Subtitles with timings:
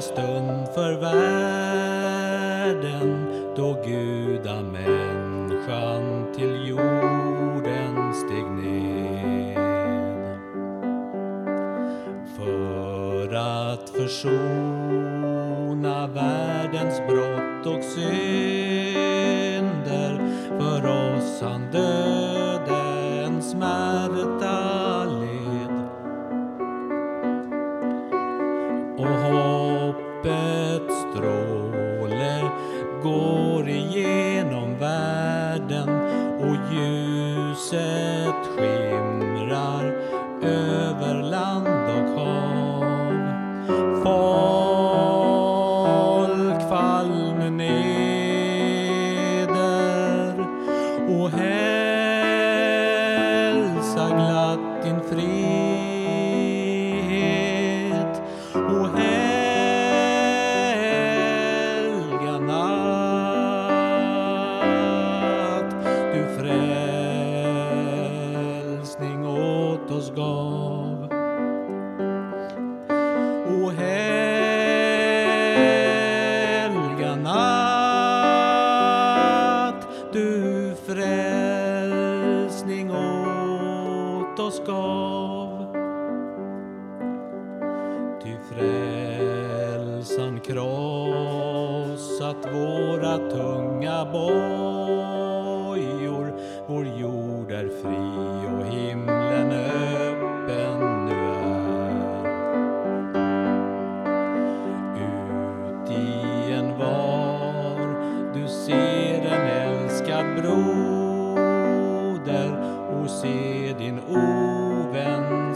[0.00, 1.94] stora stund för världen
[3.56, 9.58] då Guda människan till jorden steg ned.
[12.36, 15.26] För att försona
[16.06, 18.57] världens brott och synd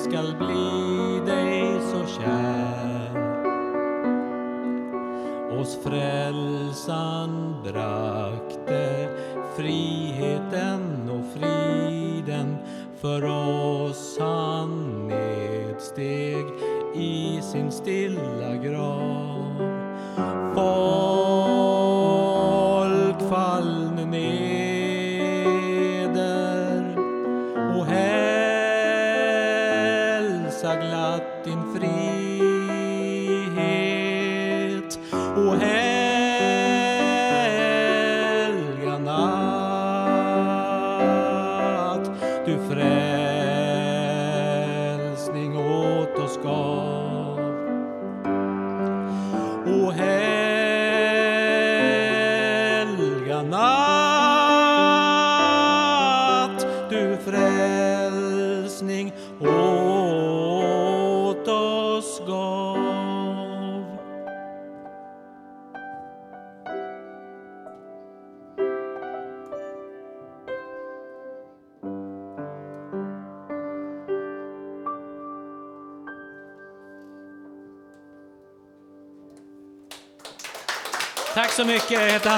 [0.02, 2.92] skall bli dig så kär.
[5.60, 9.08] Oss frälsan brakte
[9.56, 12.56] friheten och friden.
[13.00, 16.44] För oss han nedsteg
[16.94, 19.51] i sin stilla grav.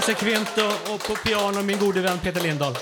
[0.04, 2.75] Hasse Kvinto och på piano min gode vän Peter Lindahl.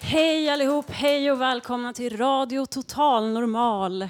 [0.00, 4.08] Hej allihop, hej och välkomna till Radio Total Normal.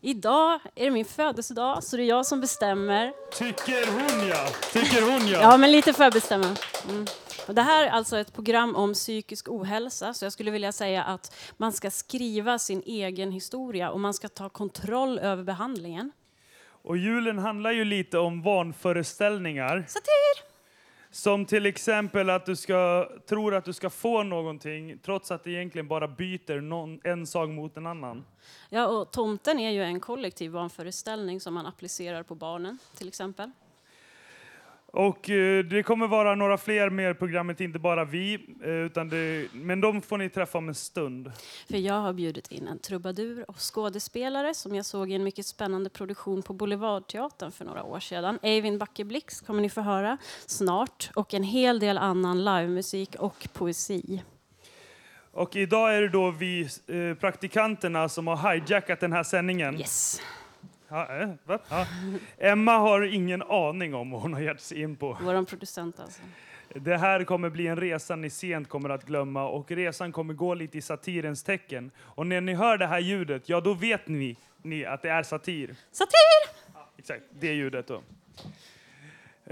[0.00, 3.12] Idag är det min födelsedag, så det är jag som bestämmer.
[3.32, 4.46] Tycker hon ja.
[4.72, 5.40] Tycker hon ja.
[5.40, 6.56] Ja, men lite för att bestämma.
[6.88, 7.06] Mm.
[7.48, 11.04] Och det här är alltså ett program om psykisk ohälsa, så jag skulle vilja säga
[11.04, 16.12] att man ska skriva sin egen historia och man ska ta kontroll över behandlingen.
[16.82, 19.84] Och julen handlar ju lite om vanföreställningar.
[19.88, 20.49] Satir!
[21.12, 25.50] Som till exempel att du ska, tror att du ska få någonting trots att det
[25.50, 28.24] egentligen bara byter någon, en sak mot en annan.
[28.68, 33.50] Ja, och tomten är ju en kollektiv vanföreställning som man applicerar på barnen, till exempel.
[34.92, 38.34] Och eh, det kommer vara några fler med i programmet, inte bara vi.
[38.64, 41.32] Eh, utan det, men de får ni träffa om en stund.
[41.68, 45.46] För jag har bjudit in en trubadur och skådespelare som jag såg i en mycket
[45.46, 48.38] spännande produktion på Boulevardteatern för några år sedan.
[48.42, 53.48] Eivind Backe Blix kommer ni få höra snart och en hel del annan livemusik och
[53.52, 54.22] poesi.
[55.32, 59.78] Och idag är det då vi eh, praktikanterna som har hijackat den här sändningen.
[59.78, 60.22] Yes,
[60.90, 61.58] Ja, eh, va?
[61.68, 61.86] Ja.
[62.38, 65.18] Emma har ingen aning om vad hon har gett sig in på.
[65.22, 66.22] vår producent alltså.
[66.74, 70.54] Det här kommer bli en resa ni sent kommer att glömma och resan kommer gå
[70.54, 71.90] lite i satirens tecken.
[71.98, 75.22] Och när ni hör det här ljudet, ja då vet ni, ni att det är
[75.22, 75.74] satir.
[75.92, 76.60] Satir!
[76.98, 77.94] Exakt, det ljudet då.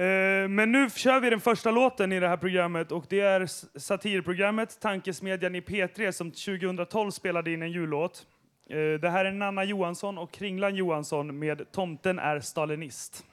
[0.02, 3.46] Eh, Men nu kör vi den första låten i det här programmet och det är
[3.78, 8.26] satirprogrammet Tankesmedjan i P3 som 2012 spelade in en jullåt.
[8.68, 13.24] Eh, Det här är Nanna Johansson och Kringlan Johansson med Tomten är stalinist.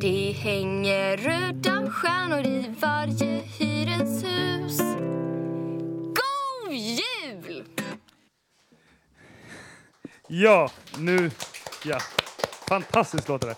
[0.00, 4.78] Det hänger röda stjärnor i varje hyreshus.
[6.14, 7.64] God jul!
[10.28, 11.30] Ja, nu...
[11.84, 11.98] Ja.
[12.68, 13.54] Fantastiskt låter det.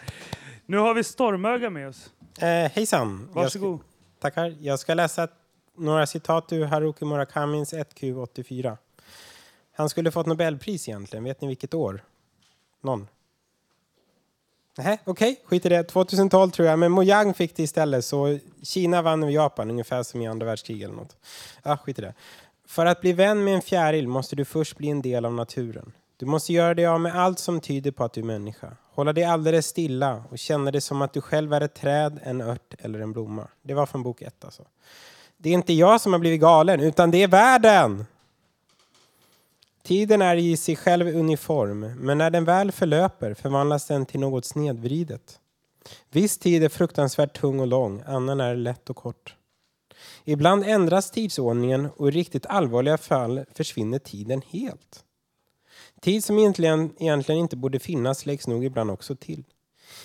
[0.66, 2.10] Nu har vi Stormöga med oss.
[2.40, 3.28] Eh, hejsan.
[3.32, 3.72] Varsågod.
[3.72, 4.56] Jag ska, tackar.
[4.60, 5.28] Jag ska läsa
[5.76, 8.76] några citat ur Haruki Murakamis 1Q84.
[9.80, 11.24] Han skulle fått Nobelpris egentligen.
[11.24, 12.04] Vet ni vilket år?
[12.80, 13.08] Någon?
[14.78, 15.84] Nej, okej, okay, skit i det.
[15.84, 18.04] 2012 tror jag, men Mojang fick det istället.
[18.04, 21.16] Så Kina vann över Japan, ungefär som i andra världskriget eller något.
[21.62, 22.14] Ah, skit i det.
[22.66, 25.92] För att bli vän med en fjäril måste du först bli en del av naturen.
[26.16, 28.76] Du måste göra dig av med allt som tyder på att du är människa.
[28.92, 32.40] Hålla dig alldeles stilla och känna dig som att du själv är ett träd, en
[32.40, 33.48] ört eller en blomma.
[33.62, 34.62] Det var från bok ett alltså.
[35.36, 38.06] Det är inte jag som har blivit galen, utan det är världen!
[39.82, 44.44] Tiden är i sig själv uniform, men när den väl förlöper förvandlas den till något
[44.44, 45.40] snedvridet.
[46.10, 49.36] Viss tid är fruktansvärt tung och lång, annan är lätt och kort.
[50.24, 55.04] Ibland ändras tidsordningen och i riktigt allvarliga fall försvinner tiden helt.
[56.00, 59.44] Tid som egentligen, egentligen inte borde finnas läggs nog ibland också till.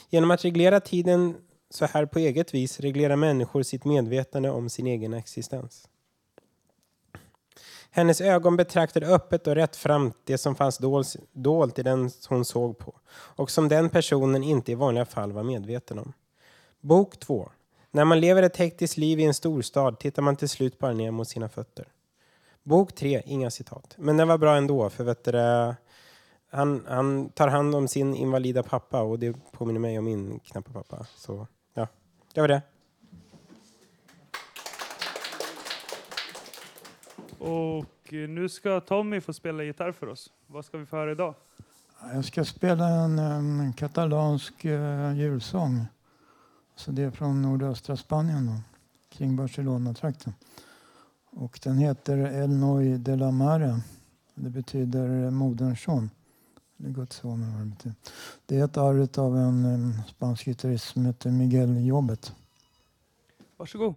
[0.10, 1.36] Genom att reglera tiden
[1.70, 5.88] så här på eget vis reglerar människor sitt medvetande om sin egen existens.
[7.96, 10.80] Hennes ögon betraktade öppet och rättframt det som fanns
[11.34, 15.44] dolt i den hon såg på och som den personen inte i vanliga fall var
[15.44, 16.14] medveten om.
[16.82, 17.52] Bok 2.
[17.92, 21.12] När man lever ett hektiskt liv i en storstad tittar man till slut bara ner
[21.12, 21.88] mot sina fötter.
[22.64, 23.22] Bok 3.
[23.26, 23.96] Inga citat.
[23.98, 25.32] Men den var bra ändå, för vet du,
[26.52, 30.72] han, han tar hand om sin invalida pappa och det påminner mig om min knappa
[30.74, 31.06] pappa.
[31.16, 31.88] Så ja,
[32.34, 32.62] det var det.
[37.46, 40.32] Och nu ska Tommy få spela gitarr för oss.
[40.48, 41.34] Vad ska vi få höra idag?
[42.14, 45.86] Jag ska spela en, en katalansk uh, julsång.
[46.76, 48.54] Så det är från nordöstra Spanien, då,
[49.18, 50.34] kring Barcelona-trakten.
[51.30, 53.82] Och den heter El Noi de la Mare.
[54.36, 56.10] Det betyder moderns son.
[56.80, 57.76] Eller Guds son.
[58.46, 62.34] Det är ett arv av en, en spansk gitarrist som heter Miguel Jobbet.
[63.58, 63.96] Varsågod.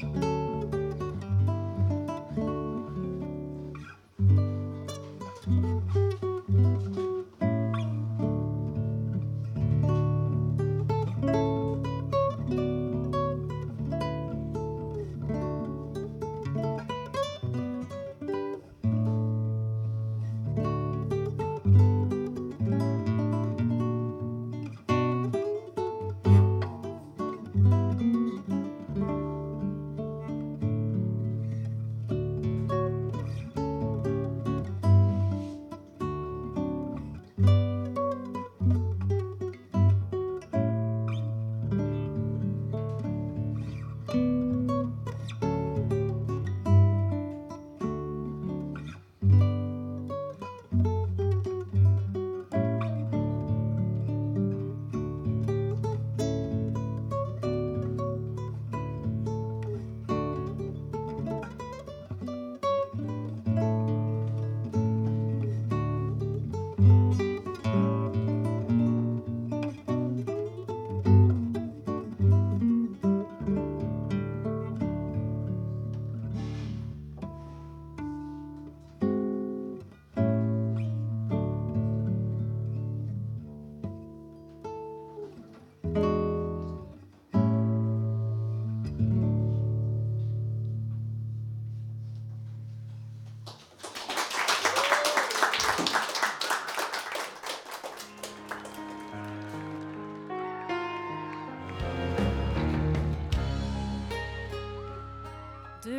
[0.00, 0.37] you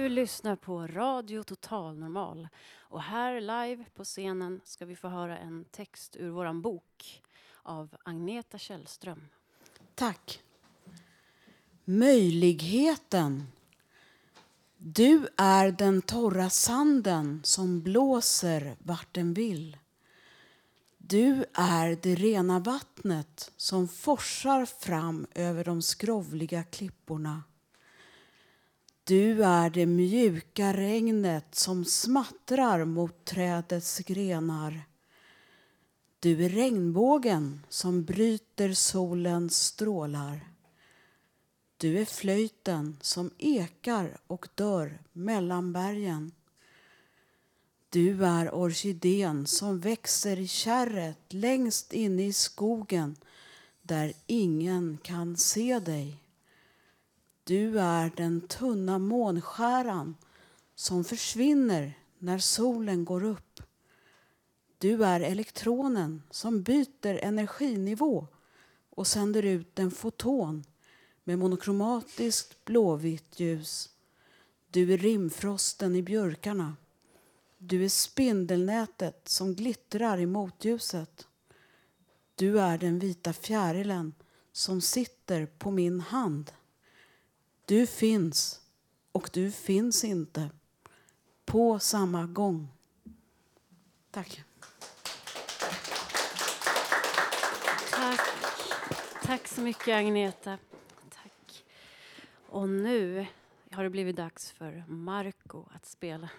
[0.09, 2.47] Du lyssnar på Radio Total Normal.
[2.79, 7.21] Och här live på scenen ska vi få höra en text ur vår bok
[7.63, 9.27] av Agneta Källström.
[9.95, 10.41] Tack.
[11.85, 13.47] Möjligheten.
[14.77, 19.77] Du är den torra sanden som blåser vart den vill.
[20.97, 27.43] Du är det rena vattnet som forsar fram över de skrovliga klipporna.
[29.09, 34.81] Du är det mjuka regnet som smattrar mot trädets grenar.
[36.19, 40.47] Du är regnbågen som bryter solens strålar.
[41.77, 46.31] Du är flöjten som ekar och dör mellan bergen.
[47.89, 53.15] Du är orkidén som växer i kärret längst inne i skogen
[53.81, 56.23] där ingen kan se dig.
[57.49, 60.15] Du är den tunna månskäran
[60.75, 63.61] som försvinner när solen går upp.
[64.77, 68.27] Du är elektronen som byter energinivå
[68.89, 70.63] och sänder ut en foton
[71.23, 73.89] med monokromatiskt blåvitt ljus.
[74.71, 76.75] Du är rimfrosten i björkarna.
[77.57, 81.27] Du är spindelnätet som glittrar i motljuset.
[82.35, 84.13] Du är den vita fjärilen
[84.51, 86.51] som sitter på min hand.
[87.69, 88.61] Du finns
[89.11, 90.49] och du finns inte
[91.45, 92.67] på samma gång.
[94.11, 94.43] Tack.
[97.91, 98.19] Tack.
[99.23, 100.57] Tack så mycket, Agneta.
[101.09, 101.65] Tack.
[102.47, 103.27] Och nu
[103.71, 106.29] har det blivit dags för Marco att spela.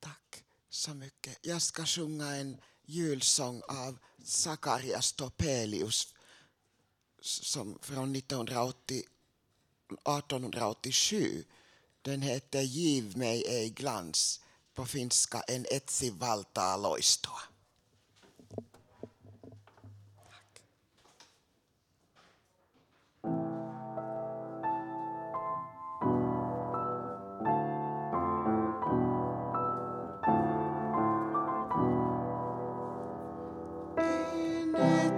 [0.00, 1.38] Tack så mycket.
[1.42, 6.14] Jag ska sjunga en julsång av Sakarias Topelius
[7.20, 9.02] som från 1980,
[9.88, 11.44] 1887.
[12.02, 14.40] Den heter Giv mig ej glans,
[14.74, 17.40] på finska En etsi valtaa loistoa.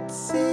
[0.09, 0.48] Etsi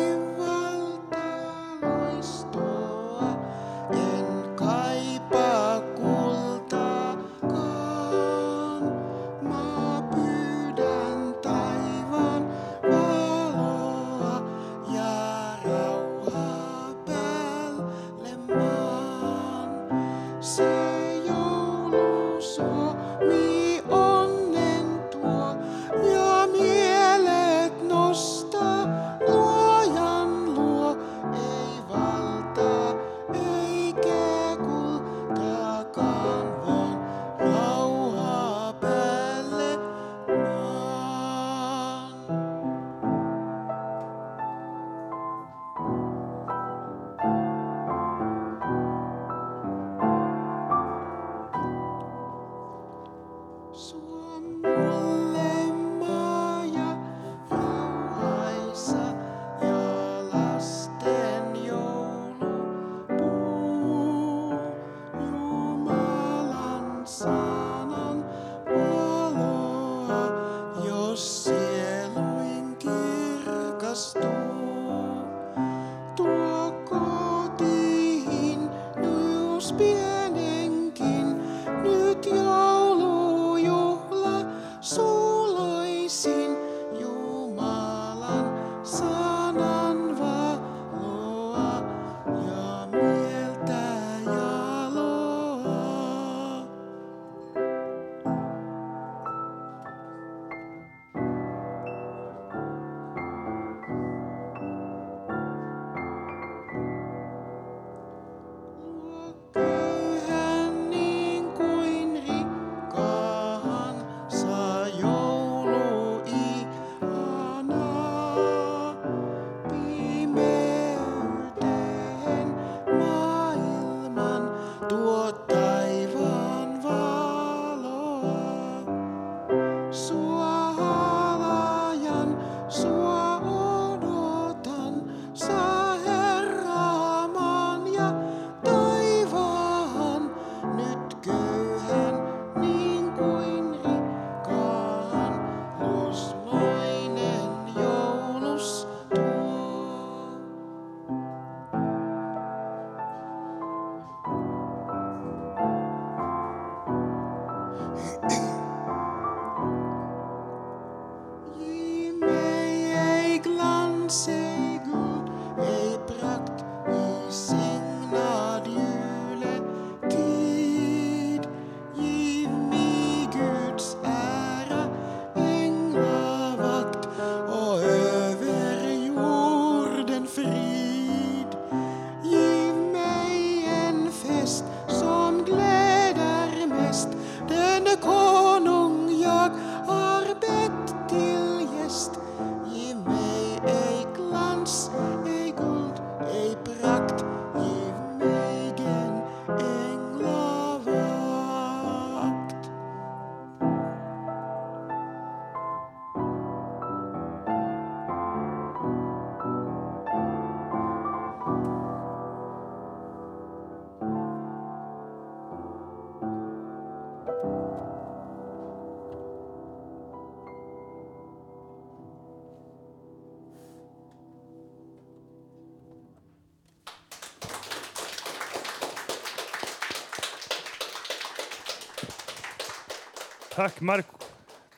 [233.56, 234.18] Tack Marco.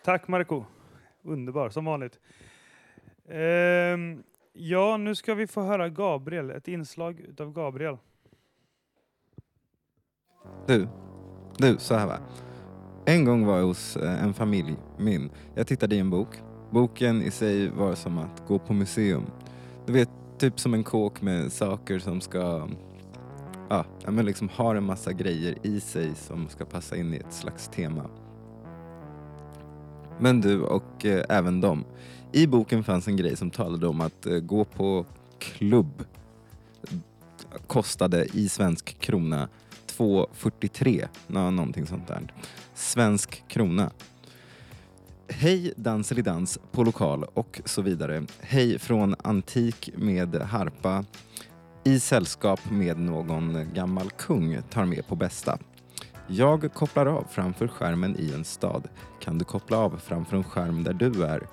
[0.05, 0.65] Tack Marco.
[1.23, 2.19] Underbar, som vanligt.
[3.29, 7.97] Ehm, ja, nu ska vi få höra Gabriel, ett inslag utav Gabriel.
[10.67, 10.89] Du,
[11.57, 12.19] du, så här va.
[13.07, 15.31] En gång var jag hos eh, en familj, min.
[15.55, 16.29] Jag tittade i en bok.
[16.71, 19.27] Boken i sig var som att gå på museum.
[19.87, 22.69] Du vet, typ som en kåk med saker som ska...
[23.69, 27.17] Ja, ja, men liksom har en massa grejer i sig som ska passa in i
[27.17, 28.11] ett slags tema.
[30.20, 31.85] Men du och eh, även de.
[32.33, 35.07] I boken fanns en grej som talade om att eh, gå på
[35.38, 36.04] klubb
[37.66, 39.48] kostade i svensk krona
[39.87, 41.09] 2,43.
[41.26, 42.33] Nå, någonting sånt där.
[42.74, 43.90] Svensk krona.
[45.28, 48.24] Hej Danselidans på lokal och så vidare.
[48.40, 51.04] Hej från Antik med harpa
[51.85, 55.59] i sällskap med någon gammal kung tar med på bästa.
[56.31, 58.88] Jag kopplar av framför skärmen i en stad.
[59.21, 61.47] Kan du koppla av framför en skärm där du är?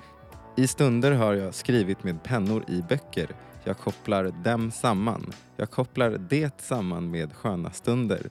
[0.57, 3.29] I stunder har jag skrivit med pennor i böcker.
[3.63, 5.33] Jag kopplar dem samman.
[5.55, 8.29] Jag kopplar det samman med sköna stunder.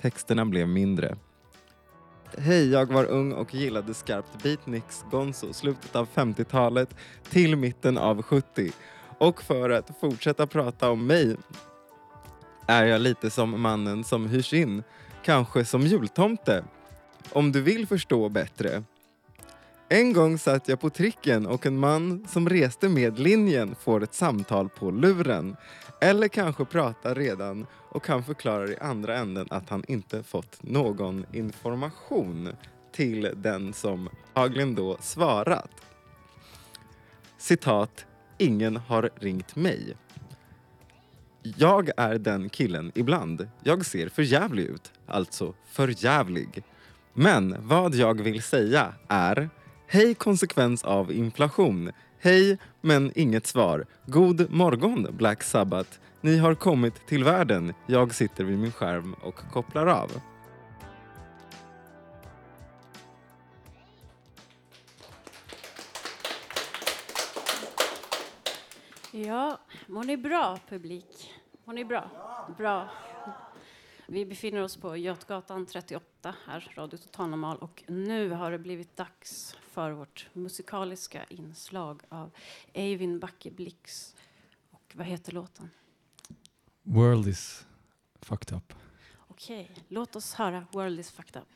[0.00, 1.16] Texterna blev mindre.
[2.38, 6.96] Hej, jag var ung och gillade skarpt beatniks gonzo slutet av 50-talet
[7.30, 8.72] till mitten av 70.
[9.18, 11.36] Och för att fortsätta prata om mig
[12.66, 14.82] är jag lite som mannen som hyrs in,
[15.26, 16.64] kanske som jultomte.
[17.32, 18.82] Om du vill förstå bättre.
[19.88, 24.14] En gång satt jag på tricken och en man som reste med linjen får ett
[24.14, 25.56] samtal på luren.
[26.00, 31.26] Eller kanske pratar redan och han förklarar i andra änden att han inte fått någon
[31.32, 32.48] information
[32.92, 35.70] till den som antagligen då svarat.
[37.38, 38.06] Citat,
[38.38, 39.96] ingen har ringt mig.
[41.56, 43.48] Jag är den killen ibland.
[43.62, 46.62] Jag ser för jävlig ut, alltså för jävlig.
[47.14, 49.50] Men vad jag vill säga är
[49.88, 51.92] Hej konsekvens av inflation.
[52.20, 53.86] Hej, men inget svar.
[54.06, 55.90] God morgon Black Sabbath.
[56.20, 57.74] Ni har kommit till världen.
[57.86, 60.10] Jag sitter vid min skärm och kopplar av.
[69.10, 71.35] Ja, mår ni bra publik?
[71.66, 72.10] Mår ni bra?
[72.58, 72.90] Bra.
[74.06, 78.96] Vi befinner oss på Götgatan 38, här Radio Total Normal och nu har det blivit
[78.96, 82.30] dags för vårt musikaliska inslag av
[82.72, 84.14] Eivind Backe Blix.
[84.70, 85.70] Och vad heter låten?
[86.82, 87.66] World is
[88.20, 88.72] fucked up.
[89.28, 91.48] Okej, låt oss höra World is fucked up.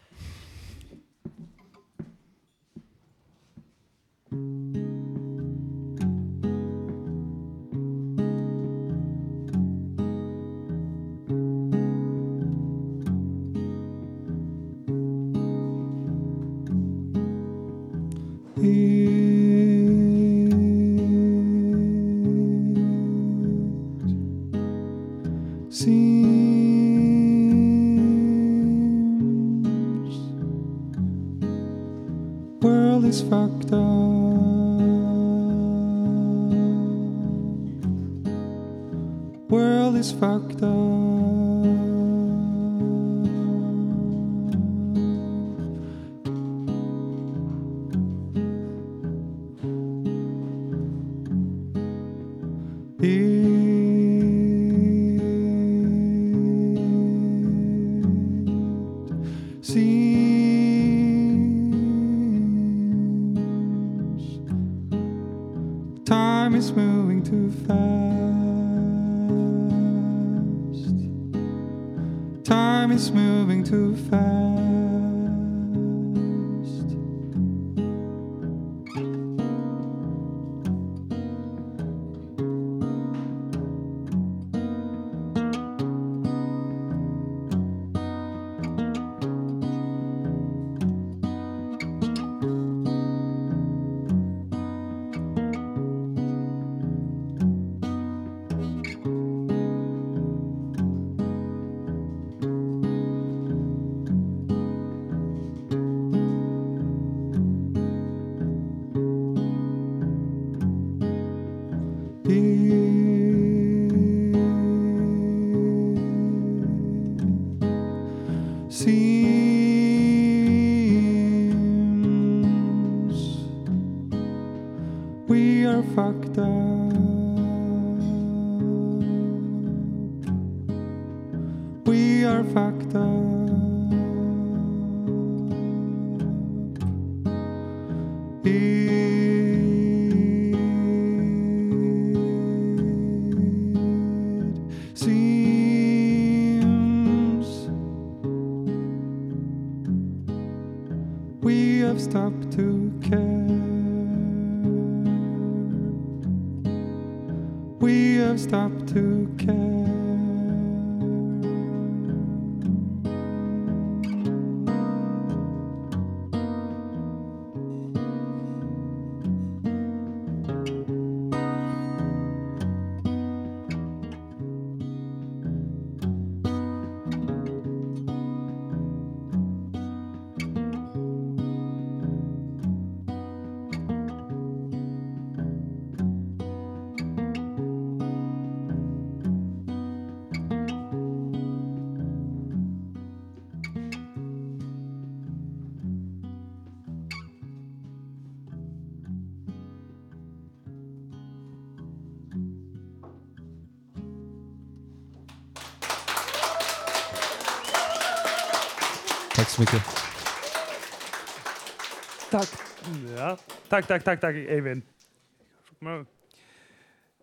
[213.71, 214.83] Tack, tack, tack, tack Eivind.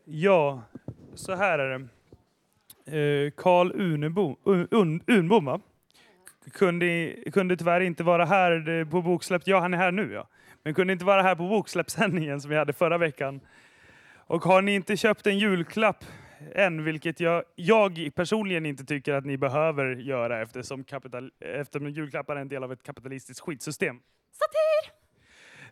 [0.06, 0.64] Ja,
[1.16, 1.88] så här är det.
[2.98, 5.60] Eh, Karl Unebo, Un, Un, Unbom va?
[6.54, 9.42] kunde, kunde tyvärr inte vara här eh, på boksläpp.
[9.46, 10.28] Ja, han är här nu ja.
[10.64, 13.40] Men kunde inte vara här på boksläppssändningen som vi hade förra veckan.
[14.16, 16.06] Och har ni inte köpt en julklapp
[16.56, 22.36] än, vilket jag, jag personligen inte tycker att ni behöver göra eftersom, kapital, eftersom julklappar
[22.36, 24.00] är en del av ett kapitalistiskt skitsystem.
[24.32, 25.07] Satir!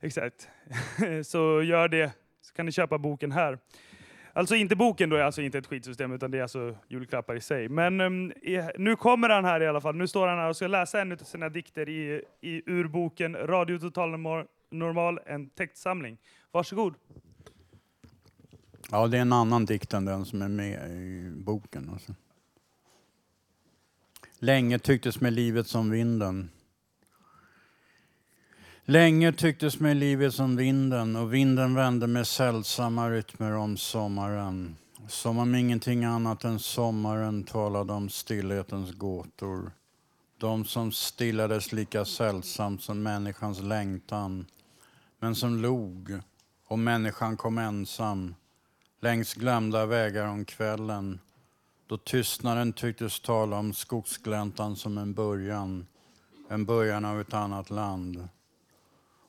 [0.01, 0.47] Exakt.
[1.23, 3.59] Så gör det, så kan ni köpa boken här.
[4.33, 7.41] Alltså inte boken då är alltså inte ett skitsystem utan det är alltså julklappar i
[7.41, 7.69] sig.
[7.69, 9.95] Men um, i, nu kommer han här i alla fall.
[9.95, 13.79] Nu står han här och ska läsa en av sina dikter i, i urboken Radio
[13.79, 16.17] Total Normal- Normal, en textsamling.
[16.51, 16.95] Varsågod.
[18.91, 21.89] Ja, det är en annan dikt än den som är med i boken.
[21.93, 22.15] Alltså.
[24.39, 26.49] Länge tycktes mig livet som vinden.
[28.87, 34.75] Länge tycktes mig livet som vinden och vinden vände med sällsamma rytmer om sommaren.
[35.07, 39.71] Som om ingenting annat än sommaren talade om stillhetens gåtor.
[40.37, 44.45] De som stillades lika sällsamt som människans längtan.
[45.19, 46.19] Men som log
[46.67, 48.35] och människan kom ensam
[49.01, 51.19] längs glömda vägar om kvällen
[51.87, 55.87] då tystnaden tycktes tala om skogsgläntan som en början,
[56.49, 58.27] en början av ett annat land.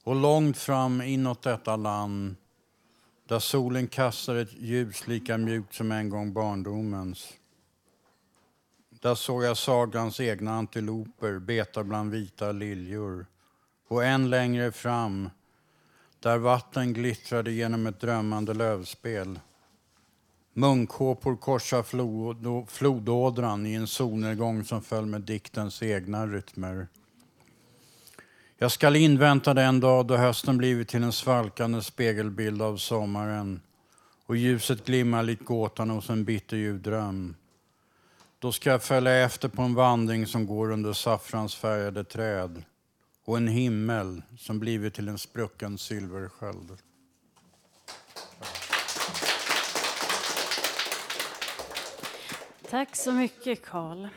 [0.06, 2.36] Och långt fram inåt detta land
[3.28, 7.32] där solen kastar ett ljus lika mjukt som en gång barndomens.
[8.90, 13.26] Där såg jag sagans egna antiloper beta bland vita liljor.
[13.88, 15.30] Och än längre fram,
[16.20, 19.40] där vatten glittrade genom ett drömmande lövspel.
[20.52, 26.88] Munkhåpor korsar flod, flodådran i en solnedgång som föll med diktens egna rytmer.
[28.58, 33.60] Jag skall invänta den dag då hösten blivit till en svalkande spegelbild av sommaren
[34.26, 37.36] och ljuset glimmar likt gåtan hos en bitterljuv dröm.
[38.38, 42.62] Då ska jag följa efter på en vandring som går under saffransfärgade träd
[43.24, 46.78] och en himmel som blivit till en sprucken silversköld.
[52.70, 54.08] Tack så mycket, Karl.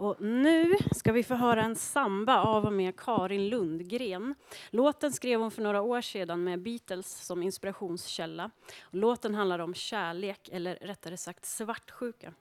[0.00, 4.34] Och nu ska vi få höra en samba av och med Karin Lundgren.
[4.70, 8.50] Låten skrev hon för några år sedan med Beatles som inspirationskälla.
[8.90, 12.32] Låten handlar om kärlek, eller rättare sagt svartsjuka.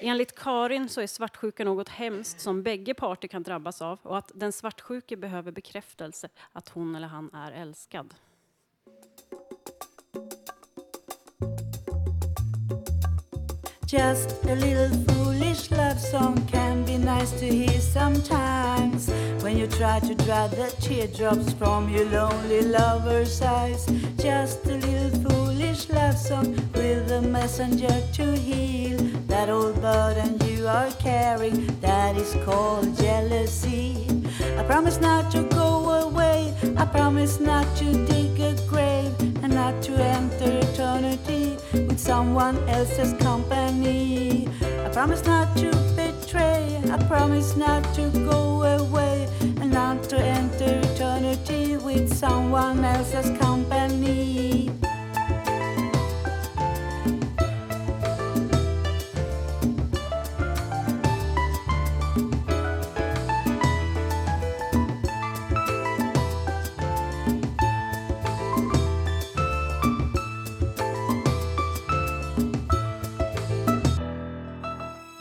[0.00, 4.32] Enligt Karin så är svartsjuka något hemskt som bägge parter kan drabbas av och att
[4.34, 8.14] den svartsjuke behöver bekräftelse att hon eller han är älskad.
[13.86, 19.08] Just a little foolish love song can be nice to hear sometimes
[19.44, 23.86] when you try to dry the teardrops from your lonely lover's eyes.
[24.18, 30.66] Just a little foolish love song with a messenger to heal that old burden you
[30.66, 34.08] are carrying that is called jealousy.
[34.58, 36.52] I promise not to go away.
[36.76, 41.56] I promise not to dig a grave and not to enter eternity
[42.06, 44.46] someone else's company.
[44.84, 46.80] I promise not to betray.
[46.88, 49.28] I promise not to go away
[49.60, 54.65] and not to enter eternity with someone else's company.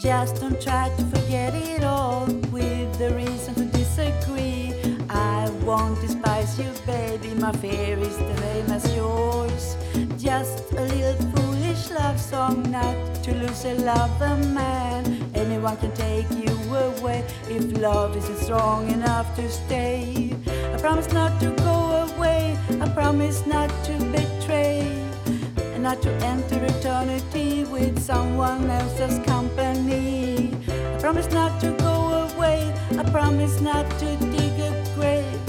[0.06, 4.72] Just don't try to forget it all with the reason to disagree.
[5.10, 7.30] I won't despise you, baby.
[7.34, 9.76] My fear is the same as yours.
[10.20, 15.28] Just a little foolish love song, not to lose a lover man.
[15.34, 20.36] Anyone can take you away if love isn't strong enough to stay.
[20.72, 22.56] I promise not to go away.
[22.80, 25.05] I promise not to betray
[25.86, 30.52] not to enter eternity with someone else's company.
[30.68, 31.96] I promise not to go
[32.26, 32.74] away.
[32.98, 35.42] I promise not to dig a grave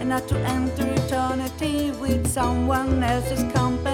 [0.00, 3.91] and not to enter eternity with someone else's company.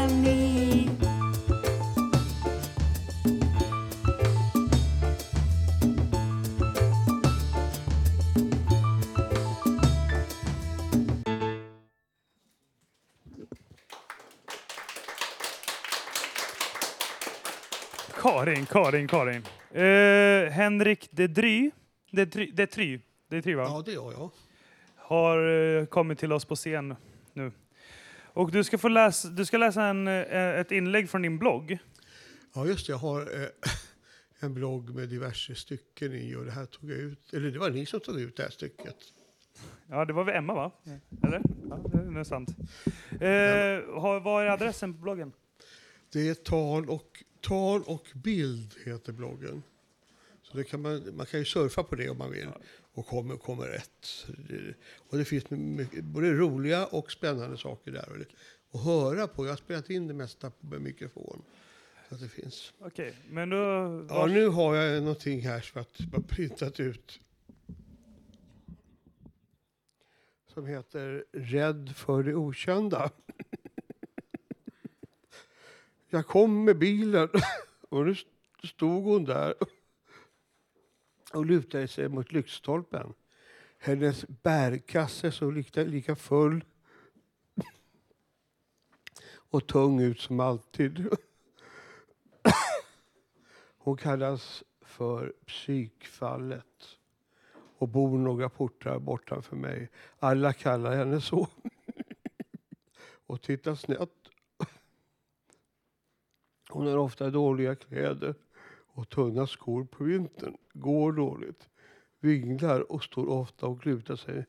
[18.18, 19.42] Karin, Karin, Karin.
[19.70, 21.70] Eh, Henrik de Dry,
[22.10, 23.62] de Dry, de Try, de Try va?
[23.62, 24.30] Ja, det gör jag.
[24.96, 26.96] Har eh, kommit till oss på scen
[27.32, 27.52] nu.
[28.22, 31.78] Och du ska få läsa, du ska läsa en, eh, ett inlägg från din blogg.
[32.54, 32.92] Ja, just det.
[32.92, 33.48] Jag har eh,
[34.40, 37.70] en blogg med diverse stycken i och det här tog jag ut, eller det var
[37.70, 38.96] ni som tog ut det här stycket.
[39.86, 40.70] Ja, det var väl Emma va?
[41.24, 41.42] Eller?
[41.70, 42.48] Ja, det är nog sant.
[43.10, 45.32] Eh, har, vad är adressen på bloggen?
[46.12, 49.62] Det är tal och, tal och bild heter bloggen.
[50.42, 52.48] Så det kan man, man kan ju surfa på det om man vill
[52.92, 54.26] och kommer, kommer rätt.
[54.96, 58.08] Och det finns mycket, både roliga och spännande saker där.
[58.12, 58.26] Och, det,
[58.70, 59.46] och höra på.
[59.46, 61.42] Jag har spelat in det mesta med mikrofon.
[62.08, 62.72] Så att det finns.
[62.78, 63.56] Okej, men då...
[64.08, 67.20] Ja, nu har jag någonting här som jag har printat ut.
[70.54, 73.10] Som heter Rädd för det okända.
[76.10, 77.28] Jag kom med bilen
[77.88, 78.14] och nu
[78.64, 79.54] stod hon där
[81.32, 83.14] och lutade sig mot lyktstolpen.
[83.78, 86.64] Hennes bärkasse såg lika, lika full
[89.30, 91.08] och tung ut som alltid.
[93.78, 96.98] Hon kallas för psykfallet
[97.78, 99.88] och bor några portar bortanför mig.
[100.18, 101.48] Alla kallar henne så.
[103.26, 104.27] och tittar snett.
[106.68, 108.34] Hon har ofta dåliga kläder
[108.98, 110.56] och tunna skor på vintern.
[110.72, 111.68] Går dåligt.
[112.20, 114.46] Vinglar och står ofta och lutar sig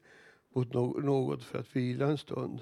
[0.54, 2.62] mot något för att vila en stund.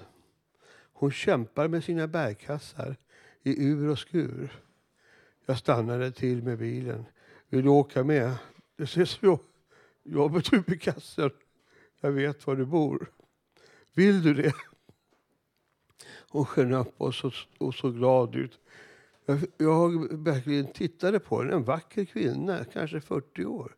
[0.92, 2.96] Hon kämpar med sina bärkassar
[3.42, 4.62] i ur och skur.
[5.46, 7.04] Jag stannade till med bilen.
[7.48, 8.34] Vill du åka med?
[8.76, 9.38] Det ses jo
[10.02, 11.30] jobbet upp i kassen.
[12.00, 13.10] Jag vet var du bor.
[13.94, 14.54] Vill du det?
[16.28, 18.60] Hon sken upp och såg och så glad ut.
[19.28, 21.52] Jag, jag verkligen tittade på henne.
[21.52, 23.76] En vacker kvinna, kanske 40 år.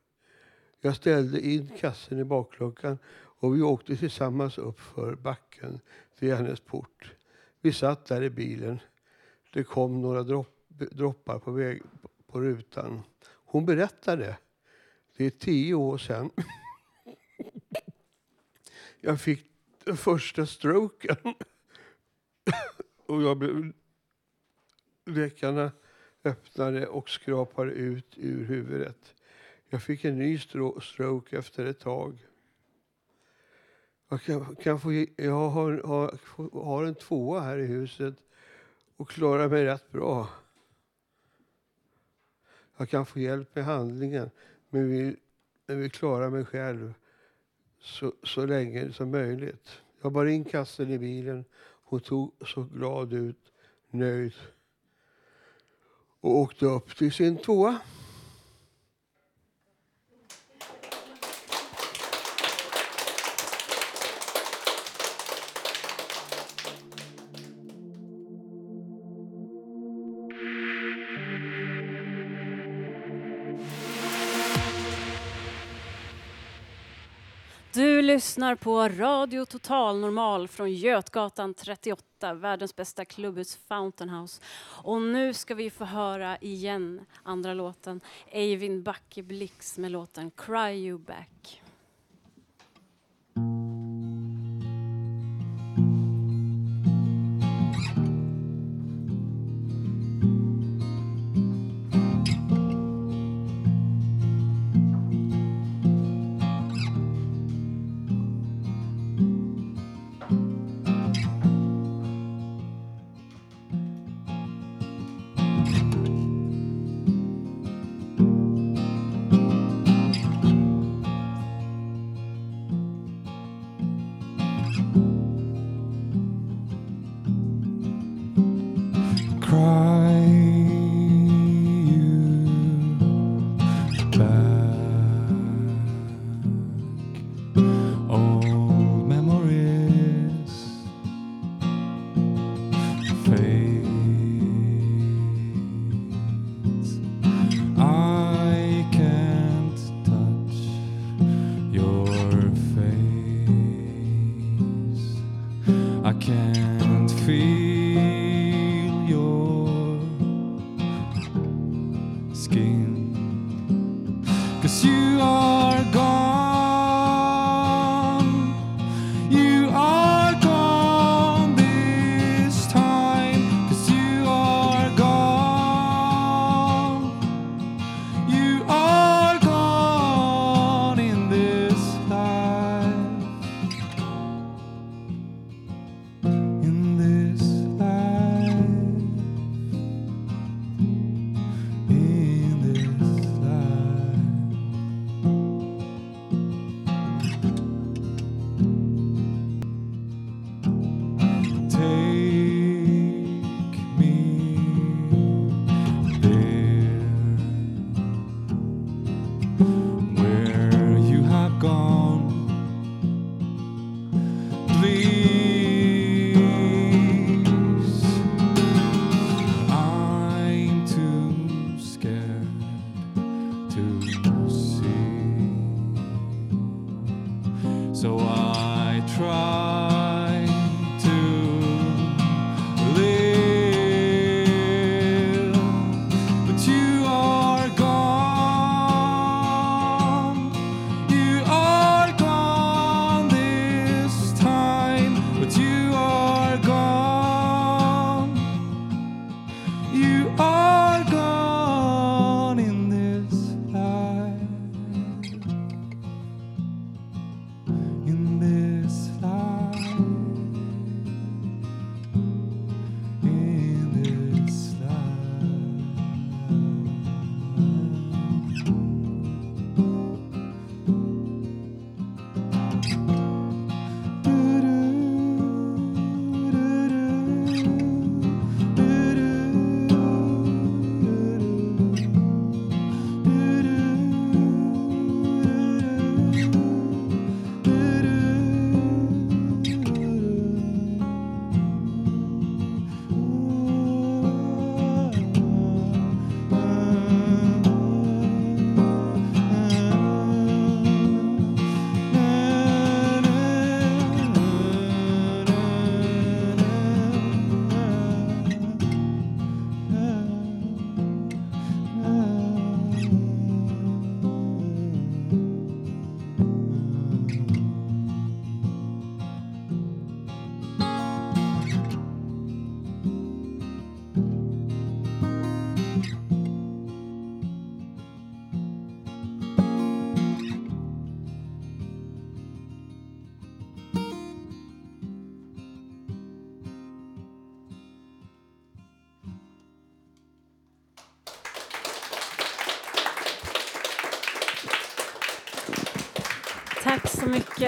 [0.80, 5.80] Jag ställde in kassen i bakluckan och vi åkte tillsammans upp för backen
[6.18, 7.12] till hennes port.
[7.60, 8.80] Vi satt där i bilen.
[9.52, 11.82] Det kom några dropp, droppar på, väg,
[12.26, 13.02] på rutan.
[13.26, 14.36] Hon berättade.
[15.16, 16.30] Det är tio år sedan.
[19.00, 19.46] Jag fick
[19.84, 21.16] den första stroken.
[23.06, 23.72] Och jag blev...
[25.04, 25.72] Läkarna
[26.24, 29.14] öppnade och skrapade ut ur huvudet.
[29.68, 30.38] Jag fick en ny
[30.82, 32.26] stroke efter ett tag.
[34.08, 36.18] Jag, kan, kan få, jag har, har,
[36.64, 38.14] har en tvåa här i huset
[38.96, 40.28] och klarar mig rätt bra.
[42.76, 44.30] Jag kan få hjälp med handlingen,
[44.68, 45.16] men vill,
[45.66, 46.94] men vill klara mig själv
[47.80, 49.82] så, så länge som möjligt.
[50.02, 51.44] Jag bar in kassen i bilen.
[51.84, 53.52] Hon tog så glad ut,
[53.90, 54.34] nöjd
[56.20, 57.78] och åkte upp till sin tvåa.
[78.14, 84.42] Lyssnar på Radio Total Normal från Götgatan 38, världens bästa klubbhus Fountain House.
[84.82, 90.72] Och nu ska vi få höra igen andra låten, Eivind Backe Blix med låten Cry
[90.72, 91.62] You Back.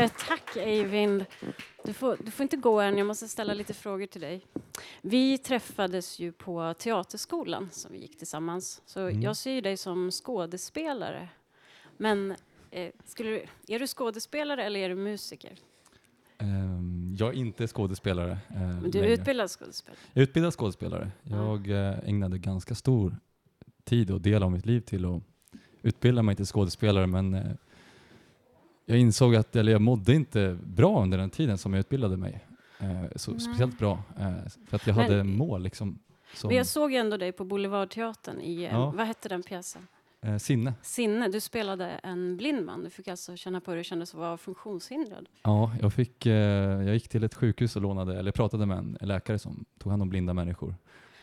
[0.02, 0.18] Mycket.
[0.28, 1.24] Tack Eivind.
[1.84, 4.46] Du får, du får inte gå än, jag måste ställa lite frågor till dig.
[5.02, 8.82] Vi träffades ju på teaterskolan som vi gick tillsammans.
[8.86, 9.22] Så Mm.
[9.22, 11.28] jag ser ju dig som skådespelare.
[11.96, 12.34] Men
[12.70, 13.44] eh, skulle du,
[13.74, 15.58] är du skådespelare eller är du musiker?
[16.38, 18.30] Ehm, jag är inte skådespelare.
[18.50, 19.14] eh, Men du är längre.
[19.14, 19.98] utbildad skådespelare?
[20.12, 21.10] Jag är utbildad skådespelare.
[21.22, 23.16] Jag eh, ägnade ganska stor
[23.84, 25.22] tid och del av mitt liv till att
[25.82, 27.52] utbilda mig till skådespelare men eh,
[28.86, 32.46] jag insåg att eller jag mådde inte bra under den tiden som jag utbildade mig.
[32.80, 33.40] Eh, så Nej.
[33.40, 34.02] speciellt bra.
[34.18, 34.32] Eh,
[34.66, 35.98] för att jag Men- hade mål liksom.
[36.34, 38.90] Som, Men jag såg ju ändå dig på Boulevardteatern i, Ja.
[38.96, 39.86] vad hette den pjäsen?
[40.22, 40.74] eh, sinne.
[40.82, 41.28] Sinne.
[41.28, 42.84] Du spelade en blind man.
[42.84, 45.26] Du fick alltså känna på hur det kändes att vara funktionshindrad.
[45.42, 46.32] Ja, jag, fick, eh,
[46.82, 50.02] jag gick till ett sjukhus och lånade, eller pratade med en läkare som tog hand
[50.02, 50.74] om blinda människor.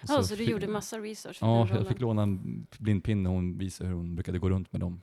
[0.01, 3.29] Ja, så du fick- gjorde massa research för Ja, den jag fick låna en blindpinne
[3.29, 5.01] och hon visade hur hon brukade gå runt med dem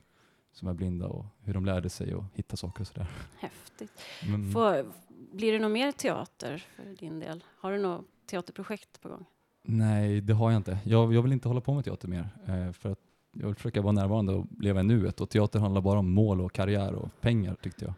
[0.57, 3.07] som är blinda och hur de lärde sig att hitta saker och sådär.
[3.39, 3.91] Häftigt.
[4.29, 4.85] Men- Får,
[5.33, 7.43] blir det något mer teater för din del?
[7.57, 9.25] Har du något teaterprojekt på gång?
[9.63, 10.77] Nej, det har jag inte.
[10.83, 12.29] Jag, jag vill inte hålla på med teater mer.
[12.45, 12.99] Eh, för att
[13.31, 15.21] jag vill försöka vara närvarande och leva i nuet.
[15.21, 17.93] Och teater handlar bara om mål och karriär och pengar tyckte jag.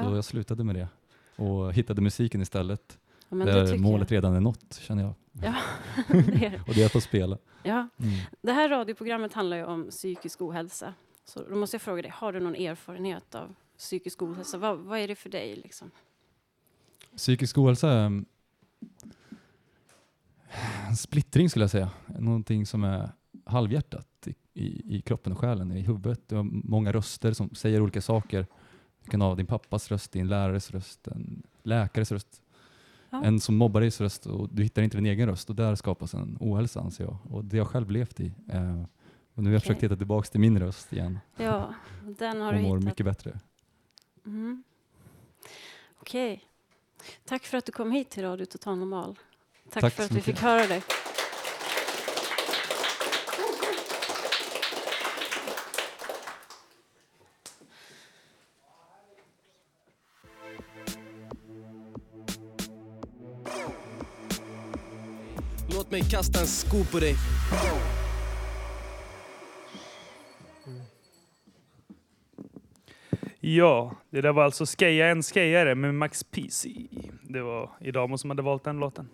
[0.00, 0.14] Så Ja.
[0.14, 0.88] jag slutade med det
[1.36, 2.98] och hittade musiken istället.
[3.28, 4.16] Ja, där målet jag.
[4.16, 5.14] redan är nått, känner jag.
[5.32, 5.54] Ja,
[6.08, 7.38] det är och det är att få spela.
[7.62, 7.88] Ja.
[7.98, 8.12] Mm.
[8.42, 10.94] Det här radioprogrammet handlar ju om psykisk ohälsa.
[11.24, 14.58] Så då måste jag fråga dig, har du någon erfarenhet av psykisk ohälsa?
[14.58, 15.56] Vad, vad är det för dig?
[15.56, 15.90] Liksom?
[17.16, 18.24] Psykisk ohälsa är mm,
[20.88, 21.90] en splittring skulle jag säga.
[22.18, 23.10] Någonting som är
[23.44, 26.28] halvhjärtat i, i, i kroppen och själen, i huvudet.
[26.28, 28.46] Du har många röster som säger olika saker.
[29.04, 32.42] Du kan ha din pappas röst, din lärares röst, en läkares röst,
[33.14, 33.24] Ja.
[33.24, 36.14] en som mobbar digs röst och du hittar inte din egen röst och där skapas
[36.14, 37.16] en ohälsa anser jag.
[37.30, 38.32] Och det har jag själv levt i.
[38.48, 38.82] Eh,
[39.34, 39.88] och nu har jag försökt Okej.
[39.88, 42.84] hitta tillbaka till min röst igen Ja, den har och du mår hittat.
[42.84, 43.40] mycket bättre.
[44.26, 44.62] Mm.
[46.00, 46.44] Okej.
[47.24, 49.18] Tack för att du kom hit till Radio Total Normal.
[49.70, 50.34] Tack, Tack för att vi mycket.
[50.34, 50.82] fick höra dig.
[65.74, 67.16] Låt mig kasta en sko på dig.
[73.56, 76.70] Ja, det där var alltså Skeja en skejare med Max PC.
[77.22, 79.08] Det var Idamo som hade valt den låten.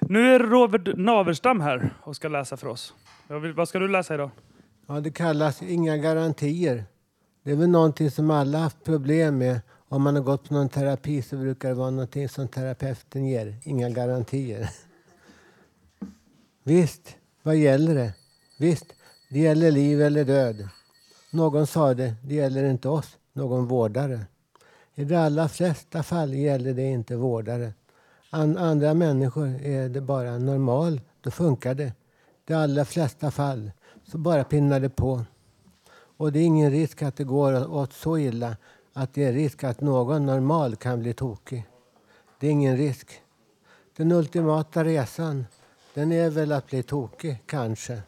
[0.00, 2.94] Nu är Robert Naverstam här och ska läsa för oss.
[3.42, 4.30] Vill, vad ska du läsa idag?
[4.86, 6.84] Ja, det kallas inga garantier.
[7.44, 9.60] Det är väl någonting som alla haft problem med.
[9.88, 13.56] Om man har gått på någon terapi så brukar det vara någonting som terapeuten ger.
[13.64, 14.70] Inga garantier.
[16.64, 18.14] Visst, vad gäller det?
[18.58, 18.86] Visst,
[19.30, 20.68] det gäller liv eller död.
[21.38, 24.26] Någon sa det, det gäller inte oss, någon vårdare.
[24.94, 27.72] I de allra flesta fall gäller det inte vårdare.
[28.30, 31.92] An andra människor är det bara normal, då funkar det.
[32.44, 33.70] De allra flesta fall
[34.04, 35.24] så bara pinnar det på.
[36.16, 38.56] Och det är ingen risk att det går åt så illa
[38.92, 41.66] att det är risk att någon normal kan bli tokig.
[42.40, 43.22] Det är ingen risk.
[43.96, 45.46] Den ultimata resan,
[45.94, 48.02] den är väl att bli tokig, kanske.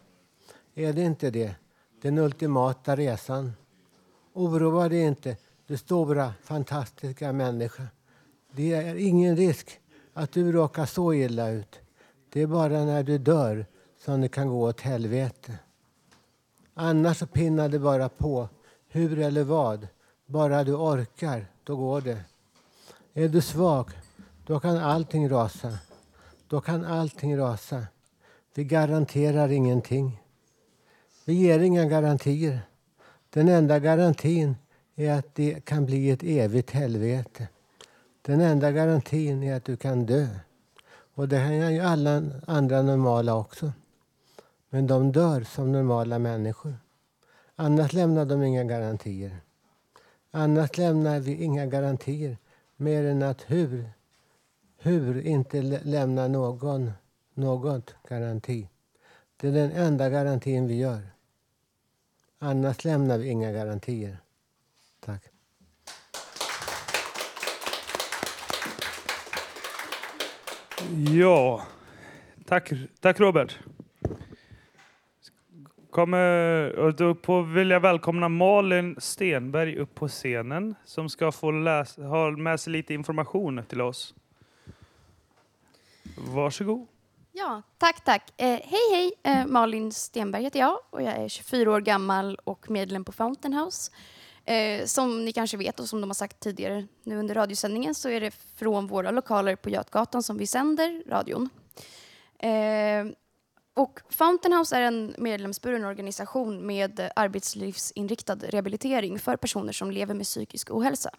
[0.74, 1.54] Är det inte det?
[2.02, 3.52] Den ultimata resan.
[4.32, 5.36] Oroa dig inte,
[5.66, 7.86] du stora, fantastiska människa.
[8.52, 9.80] Det är ingen risk
[10.12, 11.80] att du råkar så illa ut.
[12.32, 13.66] Det är bara när du dör
[14.04, 15.58] som det kan gå åt helvete.
[16.74, 18.48] Annars så pinnar det bara på.
[18.88, 19.88] Hur eller vad.
[20.26, 22.24] Bara du orkar, då går det.
[23.14, 23.90] Är du svag,
[24.46, 25.78] då kan allting rasa.
[26.48, 27.86] Då kan allting rasa.
[28.54, 30.19] Vi garanterar ingenting.
[31.30, 32.60] Vi ger inga garantier.
[33.30, 34.56] Den enda garantin
[34.96, 37.48] är att det kan bli ett evigt helvete.
[38.22, 40.26] Den enda garantin är att du kan dö.
[41.14, 43.72] Och det kan ju alla andra normala också.
[44.70, 46.74] Men de dör som normala människor.
[47.56, 49.36] Annars lämnar de inga garantier.
[50.30, 52.38] Annars lämnar vi inga garantier
[52.76, 53.90] mer än att hur,
[54.78, 56.92] hur inte lämnar lämna någon
[57.34, 58.68] något garanti.
[59.36, 61.10] Det är den enda garantin vi gör.
[62.42, 64.16] Annars lämnar vi inga garantier.
[65.00, 65.22] Tack.
[71.08, 71.66] Ja,
[72.46, 73.58] tack, tack Robert.
[75.90, 81.50] Kommer, och då på, vill jag välkomna Malin Stenberg upp på scenen som ska få
[81.50, 84.14] läsa, ha med sig lite information till oss.
[86.16, 86.86] Varsågod.
[87.32, 88.32] Ja, tack, tack.
[88.36, 89.12] Eh, hej, hej.
[89.22, 93.54] Eh, Malin Stenberg heter jag och jag är 24 år gammal och medlem på Fountain
[93.54, 93.92] House.
[94.44, 98.08] Eh, som ni kanske vet och som de har sagt tidigare nu under radiosändningen så
[98.08, 101.48] är det från våra lokaler på Götgatan som vi sänder radion.
[102.38, 103.14] Eh,
[103.74, 110.26] och Fountain House är en medlemsburen organisation med arbetslivsinriktad rehabilitering för personer som lever med
[110.26, 111.10] psykisk ohälsa.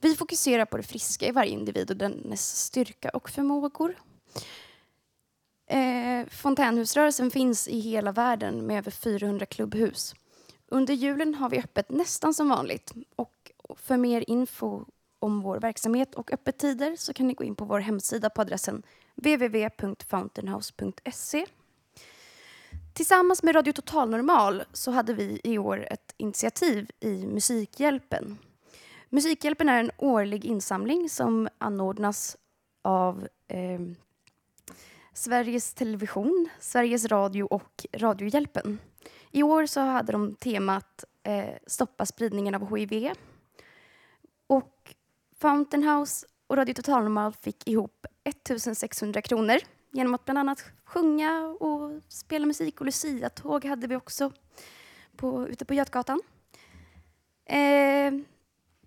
[0.00, 3.96] Vi fokuserar på det friska i varje individ och dennes styrka och förmågor.
[5.66, 10.14] Eh, fontänhusrörelsen finns i hela världen med över 400 klubbhus.
[10.68, 12.92] Under julen har vi öppet nästan som vanligt.
[13.16, 14.84] Och för mer info
[15.18, 18.82] om vår verksamhet och öppettider så kan ni gå in på vår hemsida på adressen
[19.14, 21.46] www.fountainhouse.se.
[22.92, 28.38] Tillsammans med Radio Total Normal så hade vi i år ett initiativ i Musikhjälpen.
[29.08, 32.36] Musikhjälpen är en årlig insamling som anordnas
[32.82, 33.80] av eh,
[35.16, 38.78] Sveriges Television, Sveriges Radio och Radiohjälpen.
[39.30, 43.12] I år så hade de temat eh, Stoppa spridningen av HIV.
[44.46, 44.94] Och
[45.38, 49.56] Fountain House och Radio Total Normal fick ihop 1600 kronor
[49.90, 52.80] genom att bland annat sjunga och spela musik.
[52.80, 54.32] Och Lucia-tåg hade vi också
[55.16, 56.20] på, ute på Götgatan.
[57.46, 58.12] Eh,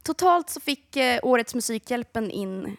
[0.03, 2.77] totalt så fick eh, årets Musikhjälpen in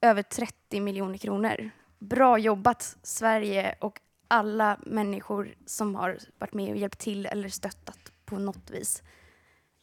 [0.00, 6.76] över 30 miljoner kronor bra jobbat Sverige och alla människor som har varit med och
[6.76, 9.02] hjälpt till eller stöttat på något vis.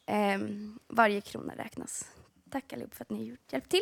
[0.05, 0.39] Eh,
[0.87, 2.05] varje krona räknas.
[2.51, 3.81] Tack allihop för att ni har hjälpt till.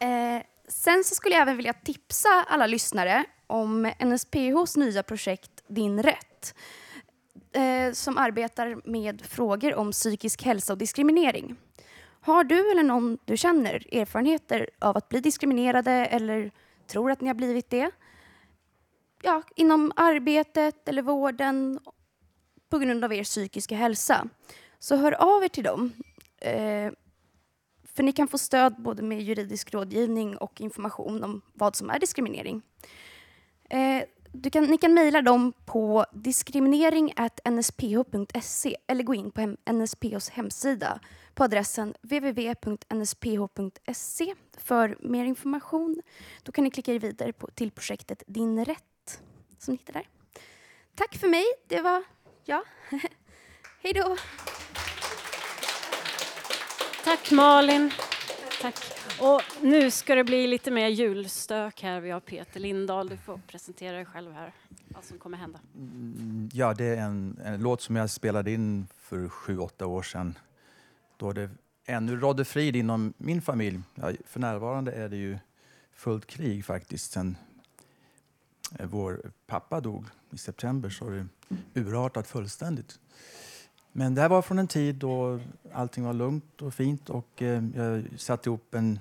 [0.00, 6.02] Eh, sen så skulle jag även vilja tipsa alla lyssnare om NSPHs nya projekt Din
[6.02, 6.54] rätt
[7.52, 11.56] eh, som arbetar med frågor om psykisk hälsa och diskriminering.
[12.28, 16.50] Har du eller någon du känner erfarenheter av att bli diskriminerade eller
[16.86, 17.90] tror att ni har blivit det?
[19.22, 21.80] Ja, inom arbetet eller vården
[22.68, 24.28] på grund av er psykiska hälsa.
[24.78, 25.92] Så hör av er till dem.
[26.40, 26.92] Eh,
[27.94, 31.98] för ni kan få stöd både med juridisk rådgivning och information om vad som är
[31.98, 32.62] diskriminering.
[33.70, 34.02] Eh,
[34.32, 41.00] du kan, ni kan mejla dem på diskriminering.nsph.se eller gå in på hem, NSPHs hemsida
[41.34, 43.54] på adressen www.nsph.se
[44.56, 46.02] för mer information.
[46.42, 49.20] Då kan ni klicka er vidare på, till projektet Din rätt
[49.58, 50.08] som ni hittar där.
[50.94, 51.44] Tack för mig.
[51.68, 52.04] Det var
[52.44, 52.62] jag.
[53.82, 54.16] Hej då!
[57.04, 57.90] Tack Malin.
[58.60, 58.97] Tack.
[59.20, 62.00] Och nu ska det bli lite mer julstök här.
[62.00, 63.08] Vi har Peter Lindahl.
[63.08, 64.52] Du får presentera dig själv här.
[64.88, 65.60] Vad som kommer hända.
[65.76, 70.02] Mm, Ja, det är en, en låt som jag spelade in för sju, åtta år
[70.02, 70.38] sedan.
[71.16, 71.50] Då det
[71.86, 73.80] ännu rådde frid inom min familj.
[73.94, 75.38] Ja, för närvarande är det ju
[75.92, 77.12] fullt krig faktiskt.
[77.12, 77.36] Sen
[78.78, 81.26] eh, vår pappa dog i september så har det
[81.80, 82.98] urartat fullständigt.
[83.92, 85.40] Men det här var från en tid då
[85.72, 88.98] allting var lugnt och fint och eh, jag satte ihop en,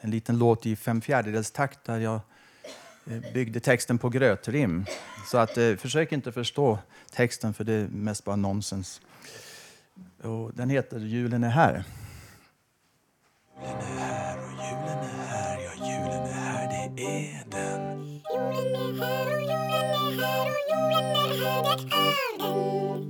[0.00, 2.20] en liten låt i fem fjärdedels takt där jag
[3.06, 4.84] eh, byggde texten på grötrim.
[5.30, 6.78] Så att, eh, försök inte förstå
[7.10, 9.00] texten för det är mest bara nonsens.
[10.22, 11.84] Och den heter Julen är här.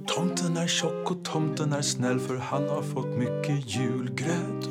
[0.06, 4.64] Tomten är tjock och tomten är snäll för han har fått mycket julgröt.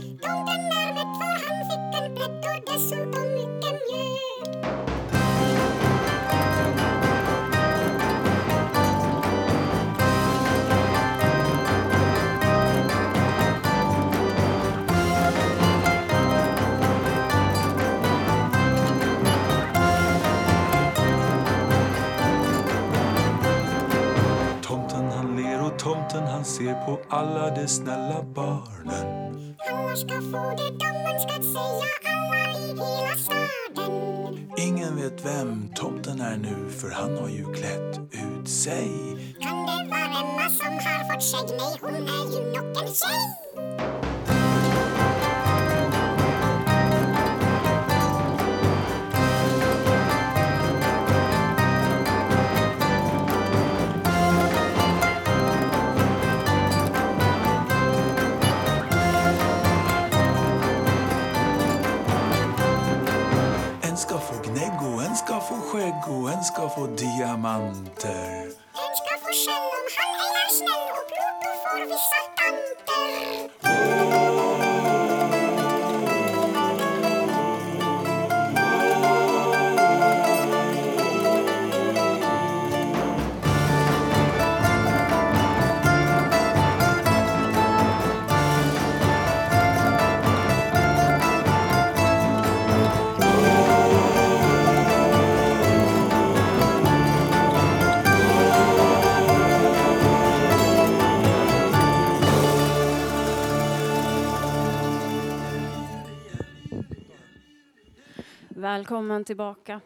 [2.67, 3.16] Tomten
[26.57, 29.05] ser på alla de snälla barnen.
[29.71, 34.49] Alla ska få det de önskat säga, alla i hela staden.
[34.57, 38.89] Ingen vet vem tomten är nu för han har ju klätt ut sig.
[39.41, 41.57] Kan det vara Emma som har fått skägg?
[41.59, 43.66] Nej, hon är ju nog en tjej.
[66.27, 68.43] Och en ska få diamanter.
[68.43, 69.31] En ska få
[69.93, 74.26] skäll om han är snäll och Pluto får vissa tanter.
[108.67, 109.81] Välkommen tillbaka.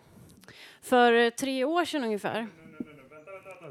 [0.81, 2.47] För tre år sedan ungefär.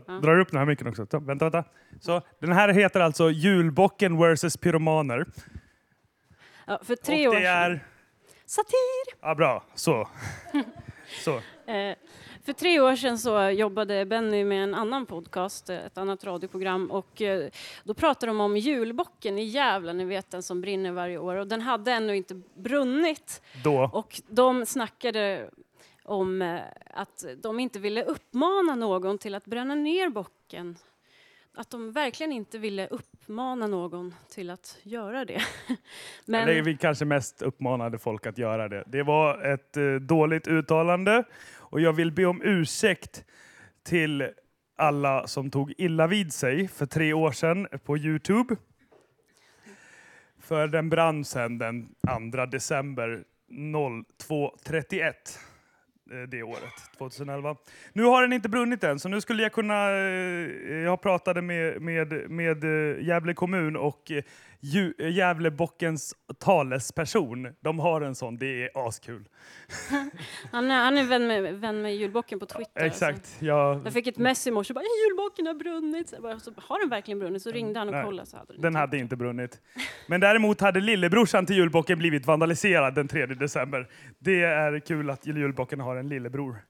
[0.07, 0.13] Ja.
[0.13, 1.07] Drar upp den här micken också.
[1.11, 1.65] Så, vänta, vänta.
[2.01, 5.27] Så, den här heter alltså Julbocken vs Pyromaner.
[6.67, 7.73] Ja, för tre och år det sedan.
[7.73, 7.85] är...
[8.47, 9.21] Satir!
[9.21, 9.65] Ja, bra.
[9.75, 10.09] Så.
[11.25, 11.37] så.
[11.71, 11.97] Eh,
[12.45, 16.91] för tre år sedan så jobbade Benny med en annan podcast, eh, ett annat radioprogram.
[16.91, 17.51] Och eh,
[17.85, 21.37] då pratade de om julbocken i Gävle, ni vet den som brinner varje år.
[21.37, 23.43] Och den hade ännu inte brunnit.
[23.65, 23.91] Då.
[23.93, 25.51] Och de snackade
[26.05, 26.61] om eh,
[26.95, 30.77] att de inte ville uppmana någon till att bränna ner bocken.
[31.55, 35.41] Att de verkligen inte ville uppmana någon till att göra det.
[36.25, 36.49] Men...
[36.49, 38.85] Eller vi kanske mest uppmanade folk att göra det.
[38.87, 41.25] Det var ett dåligt uttalande
[41.71, 43.25] och jag vill be om ursäkt
[43.83, 44.29] till
[44.77, 48.57] alla som tog illa vid sig för tre år sedan på Youtube.
[50.39, 51.89] För den brann sen den
[52.33, 55.03] 2 december 02.31
[56.11, 57.57] eh, det året, 2011.
[57.93, 59.91] Nu har den inte brunnit än, så nu skulle jag kunna...
[59.91, 64.13] Eh, jag pratade med, med, med eh, Gävle kommun och
[64.99, 67.49] Gävlebockens talesperson.
[67.61, 69.29] De har en sån, det är askul.
[70.53, 72.85] Han är, han är vän, med, vän med julbocken på Twitter.
[72.85, 73.17] Exakt.
[73.17, 73.45] alltså.
[73.45, 76.13] Jag, Jag fick ett mess i morse, bara julbocken har brunnit.
[76.13, 77.43] Jag bara, så, har den verkligen brunnit?
[77.43, 79.61] Så ringde han och Nej, kollade så hade den den hade inte brunnit.
[80.07, 83.89] Men däremot hade lillebrorsan till julbocken blivit vandaliserad den 3 december.
[84.19, 86.63] Det är kul att julbocken har en lillebror.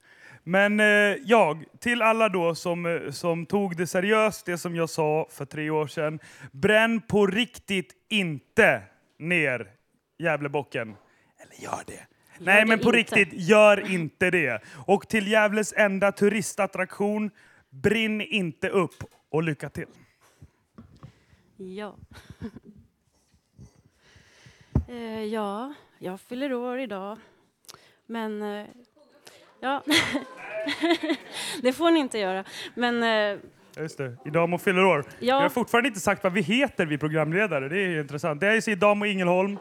[0.50, 0.86] Men eh,
[1.24, 5.44] jag, till alla då som, eh, som tog det seriöst, det som jag sa för
[5.44, 6.20] tre år sedan.
[6.52, 8.82] Bränn på riktigt inte
[9.18, 9.70] ner
[10.18, 10.96] Gävlebocken.
[11.38, 12.06] Eller gör det.
[12.38, 12.98] Nej, det men på inte.
[12.98, 14.62] riktigt, gör inte det.
[14.86, 17.30] Och till Gävles enda turistattraktion,
[17.70, 19.88] brinn inte upp och lycka till.
[21.56, 21.96] Ja.
[24.88, 27.18] eh, ja, jag fyller år idag.
[28.06, 28.66] Men eh,
[29.60, 29.82] ja,
[31.62, 32.44] det får ni inte göra.
[32.74, 33.38] Men eh,
[33.76, 35.04] Just det, Idamo fyller år.
[35.18, 35.36] Ja.
[35.36, 37.68] Vi har fortfarande inte sagt vad vi heter, vi programledare.
[37.68, 38.40] Det är intressant.
[38.40, 39.58] Det är ju Idamo Ingelholm.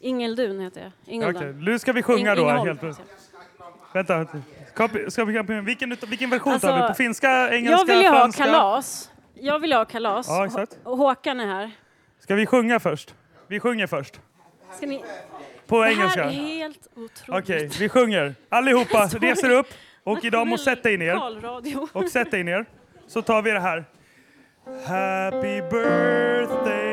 [0.00, 1.14] Ingeldun heter jag.
[1.14, 1.36] Ingeldan.
[1.36, 2.42] Okej, Nu ska vi sjunga Ing- då.
[2.42, 2.66] Ingeholm.
[2.68, 3.08] Helt plötsligt.
[3.92, 4.26] Vänta.
[5.08, 6.88] Ska, vi, vilken, vilken version Alltså, tar vi?
[6.88, 9.10] På finska, engelska, jag vill ju ha kalas.
[9.34, 10.26] Jag vill ha kalas.
[10.28, 10.78] Ja, exakt.
[10.84, 11.70] Håkan är här.
[12.20, 13.14] Ska vi sjunga först?
[13.46, 14.20] Vi sjunger först.
[14.76, 15.04] Ska ni...
[15.68, 16.24] På det engelska.
[16.24, 17.44] här är helt otroligt.
[17.44, 18.34] Okej, vi sjunger.
[18.48, 19.66] Allihopa reser upp
[20.04, 21.14] och idag måste sätta er ner.
[21.14, 21.88] Lokalradio.
[21.92, 22.66] Och sätt dig ner.
[23.06, 23.84] Så tar vi det här.
[24.86, 26.87] Happy birthday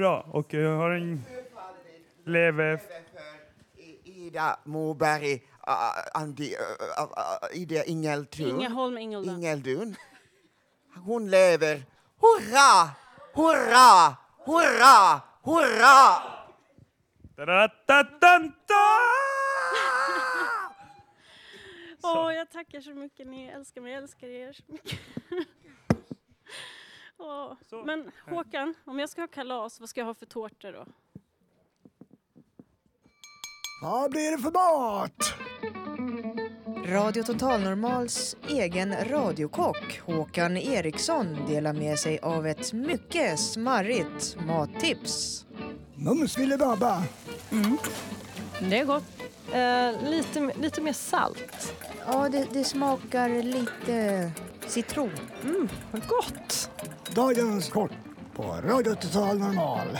[0.00, 1.24] Bra, och jag har en...
[2.24, 2.80] Leve...
[4.04, 5.40] Ida Moberg, uh,
[6.14, 6.60] Andi, uh,
[7.02, 7.08] uh,
[7.60, 8.48] Ida Ingeltun.
[8.48, 9.36] Ingeholm Ingeldan.
[9.36, 9.96] Ingeldun.
[11.04, 11.82] Hon lever.
[12.20, 12.90] Hurra!
[13.34, 14.16] Hurra!
[14.44, 15.20] Hurra!
[15.42, 16.22] Hurra!
[22.02, 23.26] Åh, jag tackar så mycket.
[23.26, 23.92] Ni älskar mig.
[23.92, 24.98] Jag älskar er så mycket.
[27.20, 27.52] Åh.
[27.84, 30.86] Men Håkan, om jag ska ha kalas, vad ska jag ha för tårtor då?
[33.82, 35.34] Vad blir det för mat?
[36.86, 45.46] Radio Total Normals egen radiokock Håkan Eriksson delar med sig av ett mycket smarrigt mattips.
[45.94, 47.02] Mums filibabba.
[47.52, 47.78] Mm.
[48.70, 49.04] Det är gott.
[49.52, 51.74] Eh, lite, lite mer salt.
[52.06, 54.30] Ja, det, det smakar lite
[54.66, 55.10] citron.
[55.44, 56.70] Mm, vad gott!
[57.14, 57.92] Dagens kort
[58.34, 59.98] på Radio Total Normal.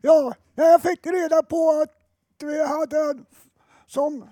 [0.00, 1.94] Ja, när jag fick reda på att
[2.42, 3.26] vi hade en
[3.86, 4.28] som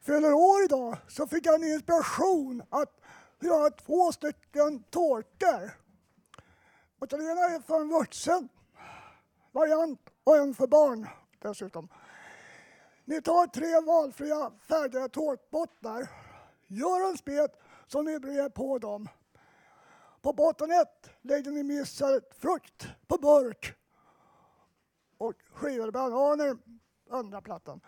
[0.00, 3.00] fyller år idag så fick jag en inspiration att
[3.40, 5.70] göra två stycken tårtor.
[6.98, 8.48] Och den ena är för en vuxen
[9.52, 11.08] variant och en för barn
[11.42, 11.88] dessutom.
[13.04, 16.08] Ni tar tre valfria färdiga tårtbottnar.
[16.66, 19.08] Gör en spet som ni brer på dem.
[20.20, 23.74] På botten ett lägger ni missad frukt på burk
[25.18, 26.56] och skivade bananer
[27.10, 27.80] andra plattan.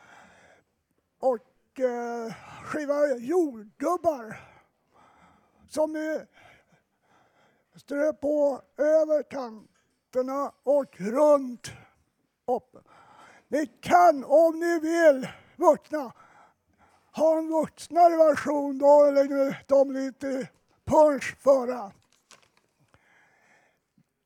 [1.19, 2.35] Och eh,
[2.65, 4.41] skivade jordgubbar
[5.69, 6.21] som ni
[7.75, 11.71] strö på över kanterna och runt
[12.47, 12.77] upp.
[13.55, 16.13] Ni kan om ni vill, vuxna,
[17.17, 18.79] ha en vuxnare version.
[18.79, 20.49] Då lägger de lite
[20.85, 21.93] punch före.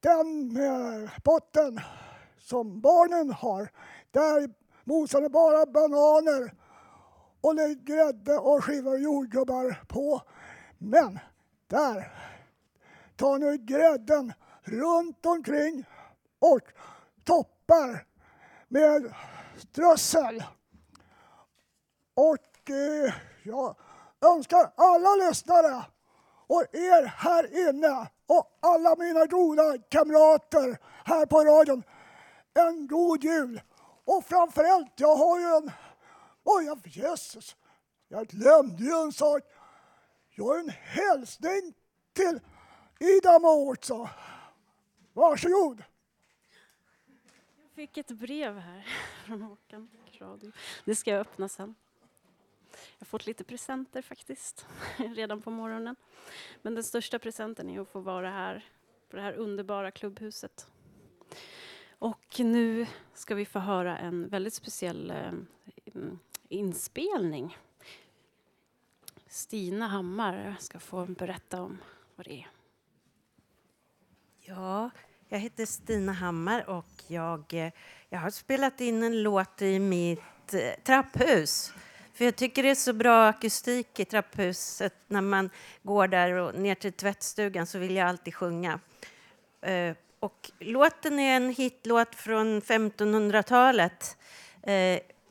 [0.01, 1.81] Den med botten
[2.39, 3.69] som barnen har,
[4.11, 4.51] där
[4.85, 6.55] mosar ni bara bananer
[7.41, 10.23] och lägger grädde och skivar jordgubbar på.
[10.79, 11.19] Men
[11.67, 12.13] där
[13.17, 15.85] tar ni grädden runt omkring
[16.39, 16.63] och
[17.25, 18.05] toppar
[18.69, 19.15] med
[19.57, 20.45] strössel.
[22.15, 23.77] Och eh, jag
[24.21, 25.85] önskar alla lyssnare
[26.47, 31.83] och er här inne och alla mina goda kamrater här på radion
[32.59, 33.61] en god jul
[34.05, 35.71] Och framförallt, jag har ju en...
[36.45, 37.57] Oj, oh, jösses.
[38.09, 39.43] Jag glömde ju en sak.
[40.31, 41.75] Jag har en hälsning
[42.13, 42.41] till
[43.01, 44.09] Ida Mårtsson.
[45.13, 45.83] Varsågod.
[47.79, 48.87] Jag fick ett brev här
[49.25, 50.53] från Håkan Radio.
[50.85, 51.75] Det ska jag öppna sen.
[52.71, 54.67] Jag har fått lite presenter faktiskt,
[54.97, 55.97] redan på morgonen.
[56.63, 58.65] Men den största presenten är att få vara här,
[59.11, 60.71] på det här underbara klubbhuset.
[61.91, 65.33] Och nu ska vi få höra en väldigt speciell eh,
[65.95, 66.19] mm,
[66.49, 67.57] inspelning.
[69.27, 71.79] Stina Hammar ska få berätta om
[72.17, 72.49] vad det är.
[74.41, 74.91] Ja,
[75.31, 77.71] jag heter Stina Hammar och jag, eh,
[78.09, 81.73] jag har spelat in en låt i mitt eh, trapphus.
[82.15, 84.95] För jag tycker det är så bra akustik i trapphuset.
[85.07, 85.51] När man
[85.83, 88.81] går där och ner till tvättstugan så vill jag alltid sjunga.
[89.63, 94.17] Eh, och låten är en hitlåt från 1500-talet.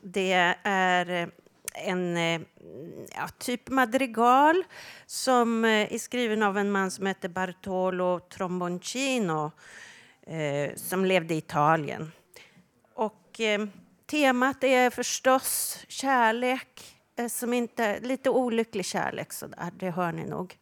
[0.02, 0.32] Det
[0.62, 1.30] är
[1.74, 2.16] en
[3.14, 4.64] ja, typ madrigal
[5.06, 9.52] som är skriven av en man som heter Bartolo Tromboncino
[10.28, 12.12] eh, som levde i Italien.
[12.94, 13.66] Och eh,
[14.06, 20.56] temat är förstås kärlek, eh, som inte, lite olycklig kärlek sådär, det hör ni nog.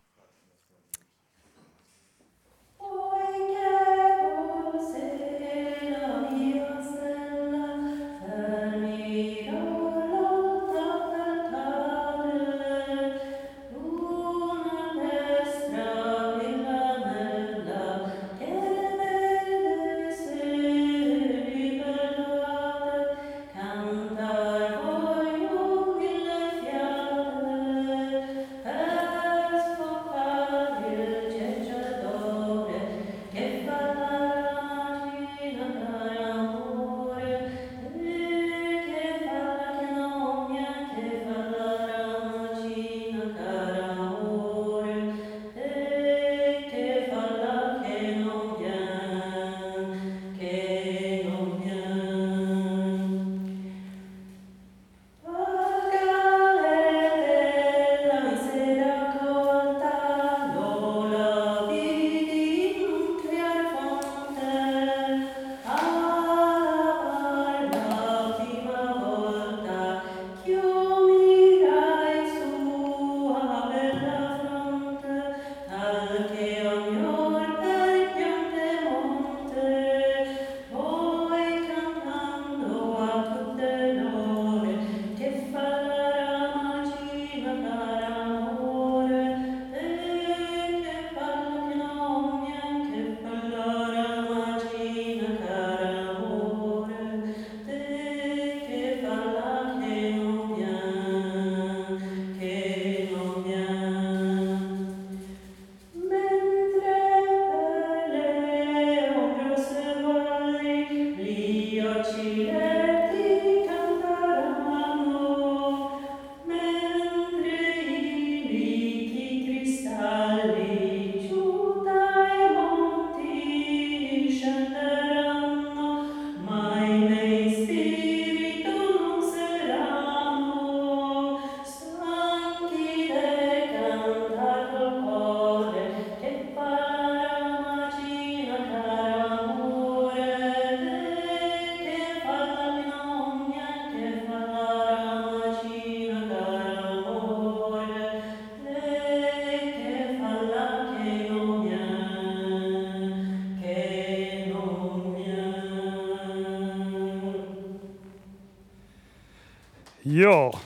[160.19, 160.61] Ja,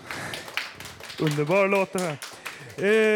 [1.20, 2.16] underbar låt det här.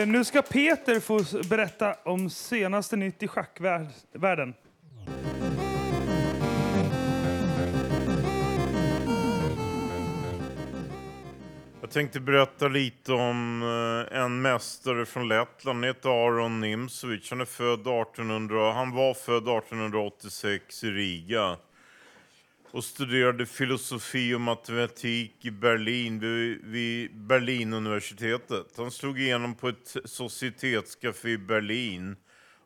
[0.00, 4.54] Eh, nu ska Peter få berätta om senaste nytt i schackvärlden.
[11.80, 13.62] Jag tänkte berätta lite om
[14.12, 15.76] eh, en mästare från Lettland.
[15.76, 17.30] Han heter Aron Nimsovic.
[17.30, 21.56] Han, är född 1800, han var född 1886 i Riga
[22.74, 28.66] och studerade filosofi och matematik i Berlin vid, vid Berlinuniversitetet.
[28.76, 32.16] Han slog igenom på ett societetscafé i Berlin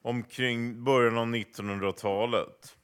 [0.03, 2.77] omkring början av 1900-talet.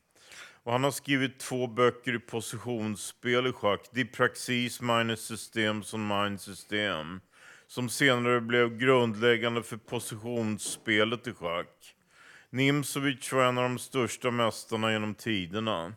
[0.63, 3.81] Och han har skrivit två böcker i positionsspel i schack.
[3.93, 7.21] Dipraxis Praxis meines Systems och Mein System.
[7.67, 11.95] Som senare blev grundläggande för positionsspelet i schack.
[12.51, 15.93] Nimsovic var en av de största mästarna genom tiderna.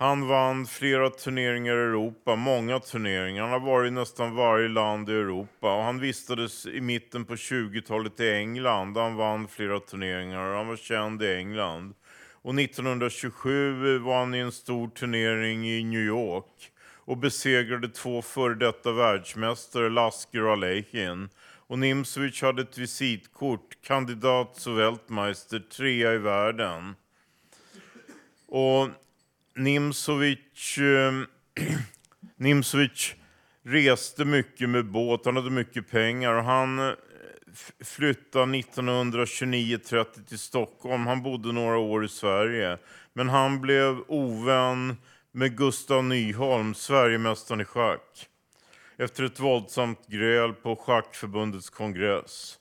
[0.00, 3.42] Han vann flera turneringar i Europa, många turneringar.
[3.42, 5.74] Han har varit i nästan varje land i Europa.
[5.76, 8.96] Och han vistades i mitten på 20-talet i England.
[8.96, 11.94] Han vann flera turneringar och han var känd i England.
[12.32, 18.54] Och 1927 var han i en stor turnering i New York och besegrade två före
[18.54, 21.28] detta världsmästare, Lasker och Aleikin.
[21.66, 26.94] Och Nimzowitsch hade ett visitkort, kandidat och Weltmeister, trea i världen.
[28.48, 28.88] Och
[29.58, 31.12] Nimsovic eh,
[33.62, 36.94] reste mycket med båt, han hade mycket pengar och han eh,
[37.84, 41.06] flyttade 1929-30 till Stockholm.
[41.06, 42.78] Han bodde några år i Sverige.
[43.12, 44.96] Men han blev ovän
[45.32, 48.26] med Gustav Nyholm, Sverigemästaren i schack.
[48.96, 52.58] Efter ett våldsamt gräl på Schackförbundets kongress.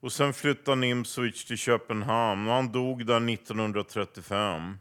[0.00, 4.78] Och sen flyttade Nimsovic till Köpenhamn och han dog där 1935.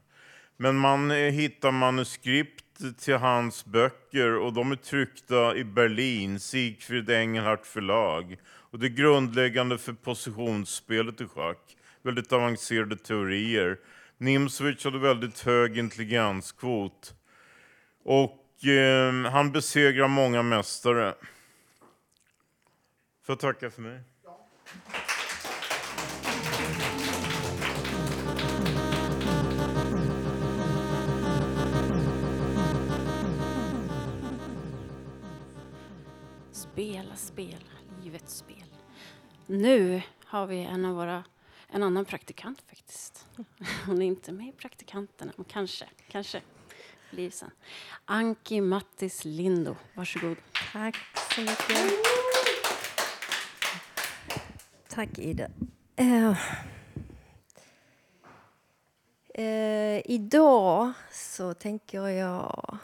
[0.57, 7.09] Men man eh, hittar manuskript till hans böcker och de är tryckta i Berlin, Sigfrid
[7.09, 8.37] Engelhardt förlag.
[8.45, 11.77] Och det är grundläggande för positionsspelet i schack.
[12.01, 13.79] Väldigt avancerade teorier.
[14.17, 17.15] Nimzowitsch hade väldigt hög intelligenskvot.
[18.03, 21.13] Och eh, han besegrar många mästare.
[23.25, 23.99] Får jag tacka för mig?
[36.75, 37.57] Spela, spela,
[38.03, 38.75] livets spel.
[39.45, 41.23] Nu har vi en av våra,
[41.67, 43.25] en annan praktikant faktiskt.
[43.85, 46.41] Hon är inte med i Praktikanterna, men kanske, kanske
[47.11, 47.51] blir sen.
[48.05, 50.37] Anki Mattis Lindo, varsågod.
[50.71, 50.97] Tack
[51.35, 51.93] så mycket.
[54.87, 55.47] Tack Ida.
[55.95, 56.37] Eh,
[59.33, 62.77] eh, idag så tänker jag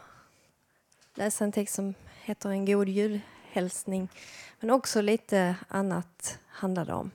[1.14, 2.89] läsa en text som heter En god
[3.52, 4.10] Hälsning,
[4.60, 7.12] Men också lite annat handlar det om.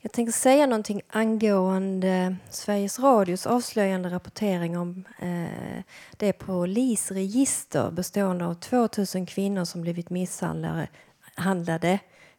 [0.00, 5.82] Jag tänker säga någonting angående Sveriges Radios avslöjande rapportering om eh,
[6.16, 11.98] det polisregister bestående av 2000 kvinnor som blivit misshandlade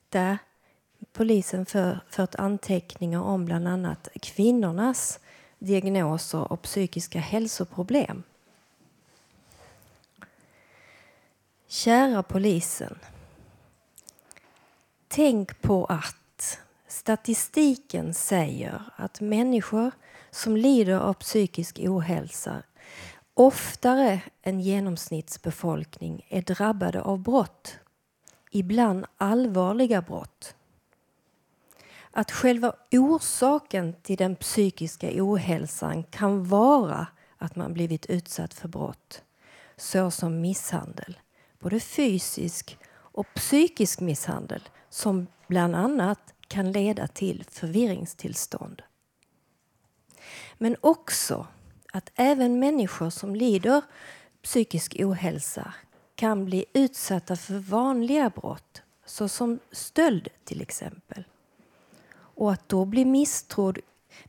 [0.09, 0.37] där
[1.13, 5.19] polisen för, fört anteckningar om bland annat kvinnornas
[5.59, 8.23] diagnoser och psykiska hälsoproblem.
[11.69, 12.99] Kära polisen.
[15.07, 19.91] Tänk på att statistiken säger att människor
[20.31, 22.63] som lider av psykisk ohälsa
[23.33, 27.79] oftare än genomsnittsbefolkning är drabbade av brott.
[28.51, 30.55] Ibland allvarliga brott.
[32.11, 37.07] Att själva orsaken till den psykiska ohälsan kan vara
[37.37, 39.21] att man blivit utsatt för brott
[39.77, 41.17] såsom misshandel,
[41.59, 48.81] både fysisk och psykisk misshandel som bland annat kan leda till förvirringstillstånd.
[50.57, 51.47] Men också
[51.93, 53.81] att även människor som lider
[54.41, 55.73] psykisk ohälsa
[56.15, 61.23] kan bli utsatta för vanliga brott såsom stöld till exempel.
[62.11, 63.79] Och att då bli misstrodd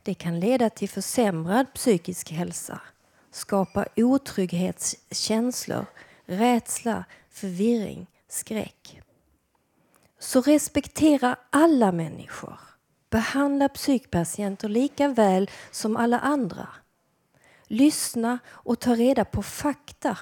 [0.03, 2.81] det kan leda till försämrad psykisk hälsa,
[3.31, 5.85] skapa otrygghetskänslor,
[6.25, 9.01] rädsla, förvirring, skräck.
[10.19, 12.59] Så respektera alla människor.
[13.09, 16.67] Behandla psykpatienter lika väl som alla andra.
[17.67, 20.17] Lyssna och ta reda på fakta.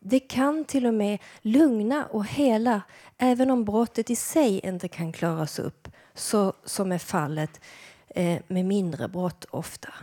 [0.00, 2.82] Det kan till och med lugna och hela
[3.18, 7.60] även om brottet i sig inte kan klaras upp så som är fallet
[8.08, 9.94] eh, med mindre brott ofta.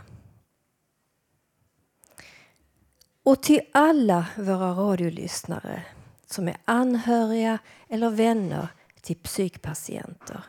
[3.22, 5.84] Och till alla våra radiolyssnare
[6.30, 7.58] som är anhöriga
[7.88, 8.68] eller vänner
[9.00, 10.44] till psykpatienter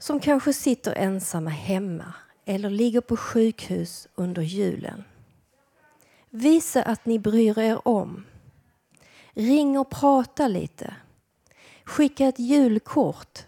[0.00, 2.14] som kanske sitter ensamma hemma
[2.44, 5.04] eller ligger på sjukhus under julen.
[6.30, 8.24] Visa att ni bryr er om.
[9.32, 10.94] Ring och prata lite.
[11.84, 13.38] Skicka ett julkort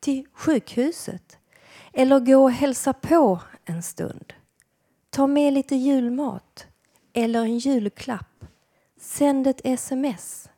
[0.00, 1.38] till sjukhuset
[1.92, 4.32] eller gå och hälsa på en stund.
[5.10, 6.66] Ta med lite julmat
[7.12, 8.44] eller en julklapp.
[9.00, 10.48] Sänd ett sms.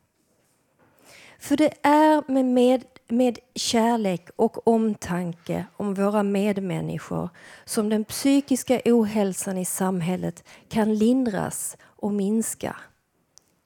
[1.45, 7.29] För det är med, med, med kärlek och omtanke om våra medmänniskor
[7.65, 12.75] som den psykiska ohälsan i samhället kan lindras och minska.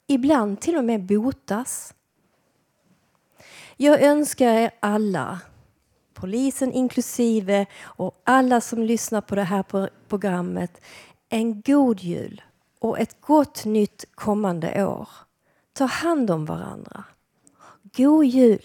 [0.07, 1.93] Ibland till och med botas.
[3.77, 5.39] Jag önskar er alla,
[6.13, 10.81] polisen inklusive och alla som lyssnar på det här programmet,
[11.29, 12.41] en god jul
[12.79, 15.09] och ett gott nytt kommande år.
[15.73, 17.03] Ta hand om varandra.
[17.95, 18.61] God jul!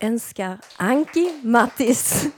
[0.00, 2.26] Önskar Anki Mattis.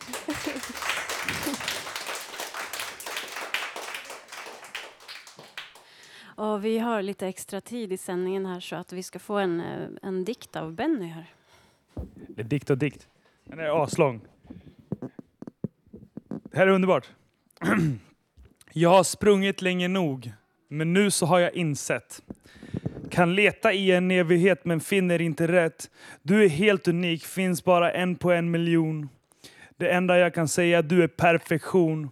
[6.36, 9.60] Och vi har lite extra tid i sändningen här så att vi ska få en,
[9.60, 11.34] eh, en dikt av Benny här.
[12.28, 13.08] Det är dikt och dikt.
[13.44, 14.20] Den är aslång.
[16.28, 17.10] Det här är underbart.
[18.72, 20.32] Jag har sprungit länge nog,
[20.68, 22.22] men nu så har jag insett.
[23.16, 25.90] Kan leta i en evighet men finner inte rätt.
[26.22, 29.08] Du är helt unik, finns bara en på en miljon.
[29.76, 32.10] Det enda jag kan säga du är perfektion.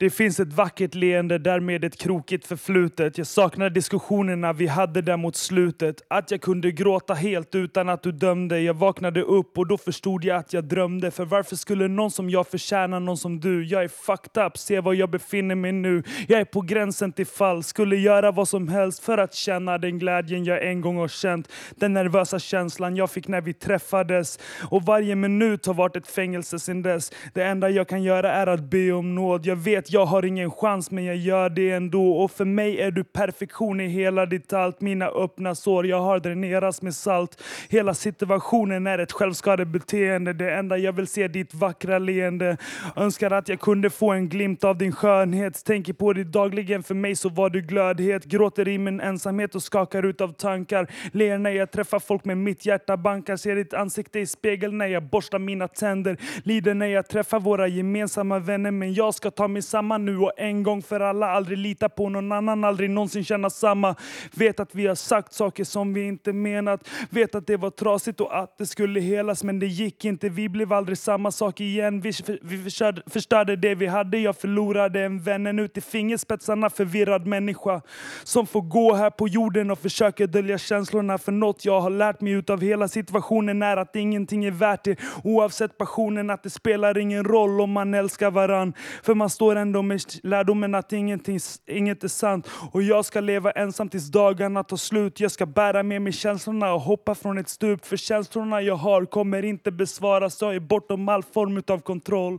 [0.00, 3.18] Det finns ett vackert leende, därmed ett krokigt förflutet.
[3.18, 6.02] Jag saknar diskussionerna vi hade där mot slutet.
[6.08, 8.60] Att jag kunde gråta helt utan att du dömde.
[8.60, 11.10] Jag vaknade upp och då förstod jag att jag drömde.
[11.10, 13.64] För varför skulle någon som jag förtjäna någon som du?
[13.64, 16.02] Jag är fucked up, se var jag befinner mig nu.
[16.28, 19.98] Jag är på gränsen till fall, skulle göra vad som helst för att känna den
[19.98, 21.48] glädjen jag en gång har känt.
[21.76, 24.38] Den nervösa känslan jag fick när vi träffades.
[24.70, 27.12] Och varje minut har varit ett fängelse sedan dess.
[27.34, 29.46] Det enda jag kan göra är att be om nåd.
[29.46, 32.12] Jag vet jag har ingen chans men jag gör det ändå.
[32.12, 34.80] Och för mig är du perfektion i hela ditt allt.
[34.80, 37.42] Mina öppna sår jag har dränerats med salt.
[37.68, 40.32] Hela situationen är ett självskadebeteende.
[40.32, 42.56] Det enda jag vill se är ditt vackra leende.
[42.96, 45.64] Önskar att jag kunde få en glimt av din skönhet.
[45.64, 48.24] Tänker på dig dagligen, för mig så var du glödhet.
[48.24, 50.90] Gråter i min ensamhet och skakar ut av tankar.
[51.12, 53.36] Ler när jag träffar folk med mitt hjärta bankar.
[53.36, 56.16] Ser ditt ansikte i spegeln när jag borstar mina tänder.
[56.42, 58.70] Lider när jag träffar våra gemensamma vänner.
[58.70, 62.08] Men jag ska ta mig samman nu och en gång för alla aldrig lita på
[62.08, 63.94] någon annan, aldrig någonsin känna samma.
[64.34, 66.88] Vet att vi har sagt saker som vi inte menat.
[67.10, 70.28] Vet att det var trasigt och att det skulle helas men det gick inte.
[70.28, 72.00] Vi blev aldrig samma sak igen.
[72.00, 72.12] Vi,
[72.42, 74.18] vi förstörde, förstörde det vi hade.
[74.18, 76.70] Jag förlorade en vän En ut i fingerspetsarna.
[76.70, 77.80] Förvirrad människa
[78.24, 81.18] som får gå här på jorden och försöker dölja känslorna.
[81.18, 84.96] För något jag har lärt mig utav hela situationen är att ingenting är värt det.
[85.24, 88.72] Oavsett passionen att det spelar ingen roll om man älskar varann.
[89.02, 92.48] För man står ändå med lärdomen att ingenting, inget är sant.
[92.72, 95.20] Och jag ska leva ensam tills dagarna tar slut.
[95.20, 97.86] Jag ska bära med mig känslorna och hoppa från ett stup.
[97.86, 100.42] För känslorna jag har kommer inte besvaras.
[100.42, 102.38] Jag är bortom all form av kontroll.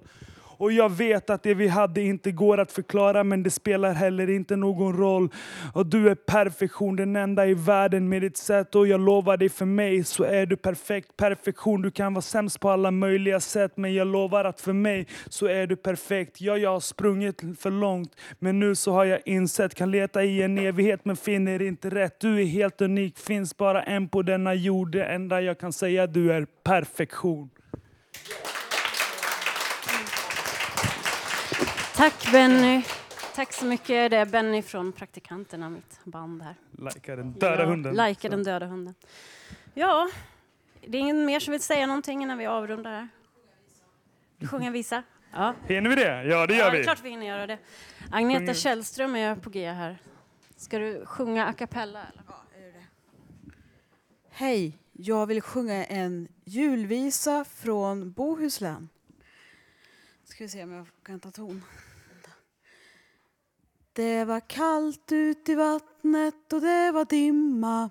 [0.60, 4.30] Och jag vet att det vi hade inte går att förklara men det spelar heller
[4.30, 5.30] inte någon roll.
[5.74, 8.76] Och du är perfektion, den enda i världen med ditt sätt.
[8.76, 11.18] Och jag lovar dig för mig så är du perfekt.
[11.18, 15.08] Perfektion, du kan vara sämst på alla möjliga sätt men jag lovar att för mig
[15.30, 16.42] så är du perfekt.
[16.42, 19.76] Ja, jag har sprungit för långt men nu så har jag insett.
[19.76, 22.20] Kan leta i en evighet men finner inte rätt.
[22.20, 24.92] Du är helt unik, finns bara en på denna jord.
[24.92, 27.50] Det enda jag kan säga du är perfektion.
[32.00, 32.84] Tack Benny.
[33.36, 34.12] Tack så mycket.
[34.12, 36.56] Det är Benny från Praktikanterna, mitt band här.
[36.72, 37.96] Lajka den döda hunden.
[37.96, 38.96] Lajka den döda hunden.
[39.74, 40.10] Ja,
[40.88, 43.08] det är ingen mer som vill säga någonting innan vi avrundar här?
[44.48, 45.04] Sjunga en visa?
[45.34, 45.56] Ja.
[45.68, 46.24] Hinner vi det?
[46.24, 46.78] Ja, det gör ja, vi.
[46.78, 47.58] Det är klart vi hinner göra det.
[48.12, 50.02] Agneta Sjunger- Källström är på G här.
[50.56, 52.00] Ska du sjunga a cappella?
[52.00, 52.86] Eller?
[54.30, 58.90] Hej, jag vill sjunga en julvisa från Bohuslän.
[60.24, 61.64] Ska vi se om jag kan ta ton.
[64.00, 67.90] Det var kallt ut i vattnet och det var dimma.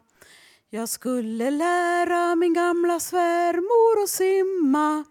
[0.70, 5.04] Jag skulle lära min gamla svärmor att simma.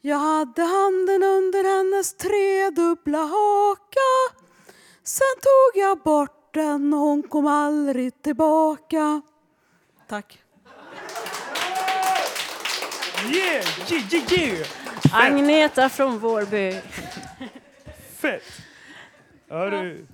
[0.00, 4.36] Jag hade handen under hennes tredubbla haka.
[5.02, 9.22] Sen tog jag bort den och hon kom aldrig tillbaka.
[10.08, 10.42] Tack.
[13.32, 14.66] Yeah, yeah, yeah, yeah.
[15.12, 16.80] Agneta från Vårby.
[18.16, 18.42] Fett!
[19.48, 20.06] Ja, du.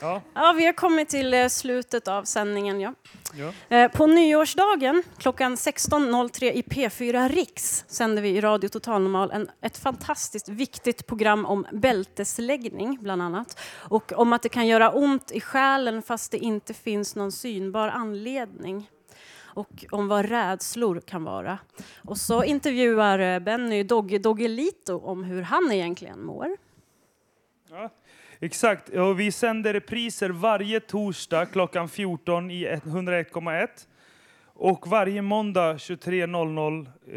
[0.00, 0.22] Ja.
[0.34, 2.80] Ja, vi har kommit till eh, slutet av sändningen.
[2.80, 2.94] Ja.
[3.34, 3.76] Ja.
[3.76, 9.50] Eh, På nyårsdagen klockan 16.03 i P4 Riks sänder vi i Radio Total Normal en,
[9.60, 13.60] ett fantastiskt viktigt program om bältesläggning bland annat.
[13.88, 17.88] Och om att det kan göra ont i själen fast det inte finns någon synbar
[17.88, 18.90] anledning.
[19.54, 21.58] Och om vad rädslor kan vara.
[22.04, 26.56] Och så intervjuar eh, Benny Dogge Doggelito om hur han egentligen mår.
[27.70, 27.90] Ja,
[28.40, 28.88] exakt.
[28.88, 33.68] Och vi sänder repriser varje torsdag klockan 14 i 101,1
[34.44, 37.16] och varje måndag 23.00 eh,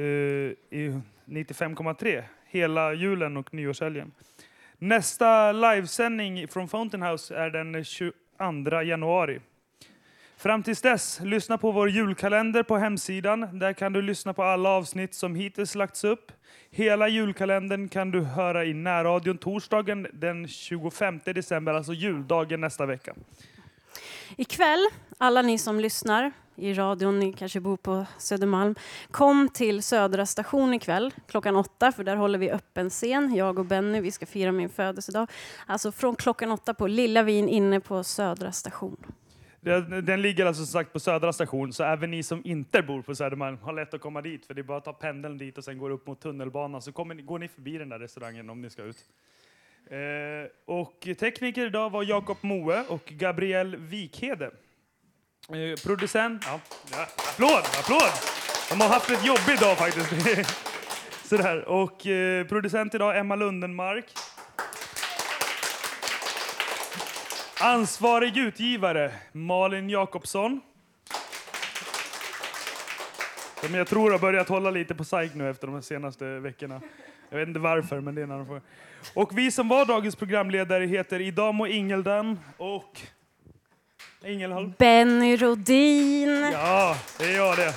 [0.80, 4.12] i 95,3 hela julen och nyårshelgen.
[4.78, 9.40] Nästa livesändning från Fountain House är den 22 januari.
[10.44, 13.60] Fram tills dess, lyssna på vår julkalender på hemsidan.
[13.60, 16.32] Där kan du lyssna på alla avsnitt som hittills lagts upp.
[16.72, 23.14] Hela julkalendern kan du höra i närradion torsdagen den 25 december, alltså juldagen nästa vecka.
[24.38, 24.88] Ikväll,
[25.18, 28.76] alla ni som lyssnar i radion, ni kanske bor på Södermalm,
[29.12, 33.36] kom till Södra station ikväll klockan åtta, för där håller vi öppen scen.
[33.36, 35.30] Jag och Benny, vi ska fira min födelsedag.
[35.66, 38.98] Alltså från klockan åtta på Lilla Vin inne på Södra station.
[39.64, 43.02] Den, den ligger alltså som sagt på Södra station, så även ni som inte bor
[43.02, 44.46] på Södermalm har lätt att komma dit.
[44.46, 46.92] För det är bara att ta pendeln dit och sen går upp mot tunnelbanan så
[46.92, 48.98] kommer, ni- går ni förbi den där restaurangen om ni ska ut.
[49.90, 54.46] Eh, och tekniker idag var Jakob Moe och Gabriel Wikhede.
[54.46, 56.44] Eh, producent...
[56.48, 56.60] Ja,
[56.92, 58.12] ja, applåd, applåd!
[58.70, 60.50] De har haft ett jobb idag faktiskt.
[61.30, 61.66] Sådär.
[61.66, 64.06] Och eh, producent idag Emma Lundenmark.
[67.64, 70.62] Ansvarig utgivare Malin Jakobsson.
[73.62, 76.82] Som jag tror har börjat hålla lite på psyk nu efter de senaste veckorna.
[77.30, 78.62] Jag vet inte varför, men det är en annan fråga.
[79.14, 83.02] Och vi som var dagens programledare heter Idamo Ingeldan och...
[84.26, 84.74] Ingelholm.
[84.78, 86.50] Benny Rodin.
[86.54, 87.74] Ja, det är jag det.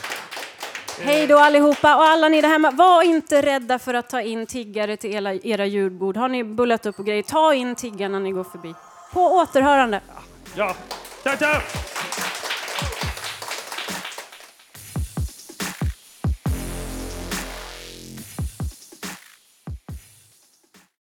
[1.01, 2.71] Hej då allihopa och alla ni där hemma.
[2.71, 6.17] Var inte rädda för att ta in tiggare till era, era julbord.
[6.17, 8.75] Har ni bullat upp och grejer, ta in tiggarna när ni går förbi.
[9.17, 10.01] På återhörande.
[10.55, 10.75] Ja,
[11.23, 11.65] tack, tack.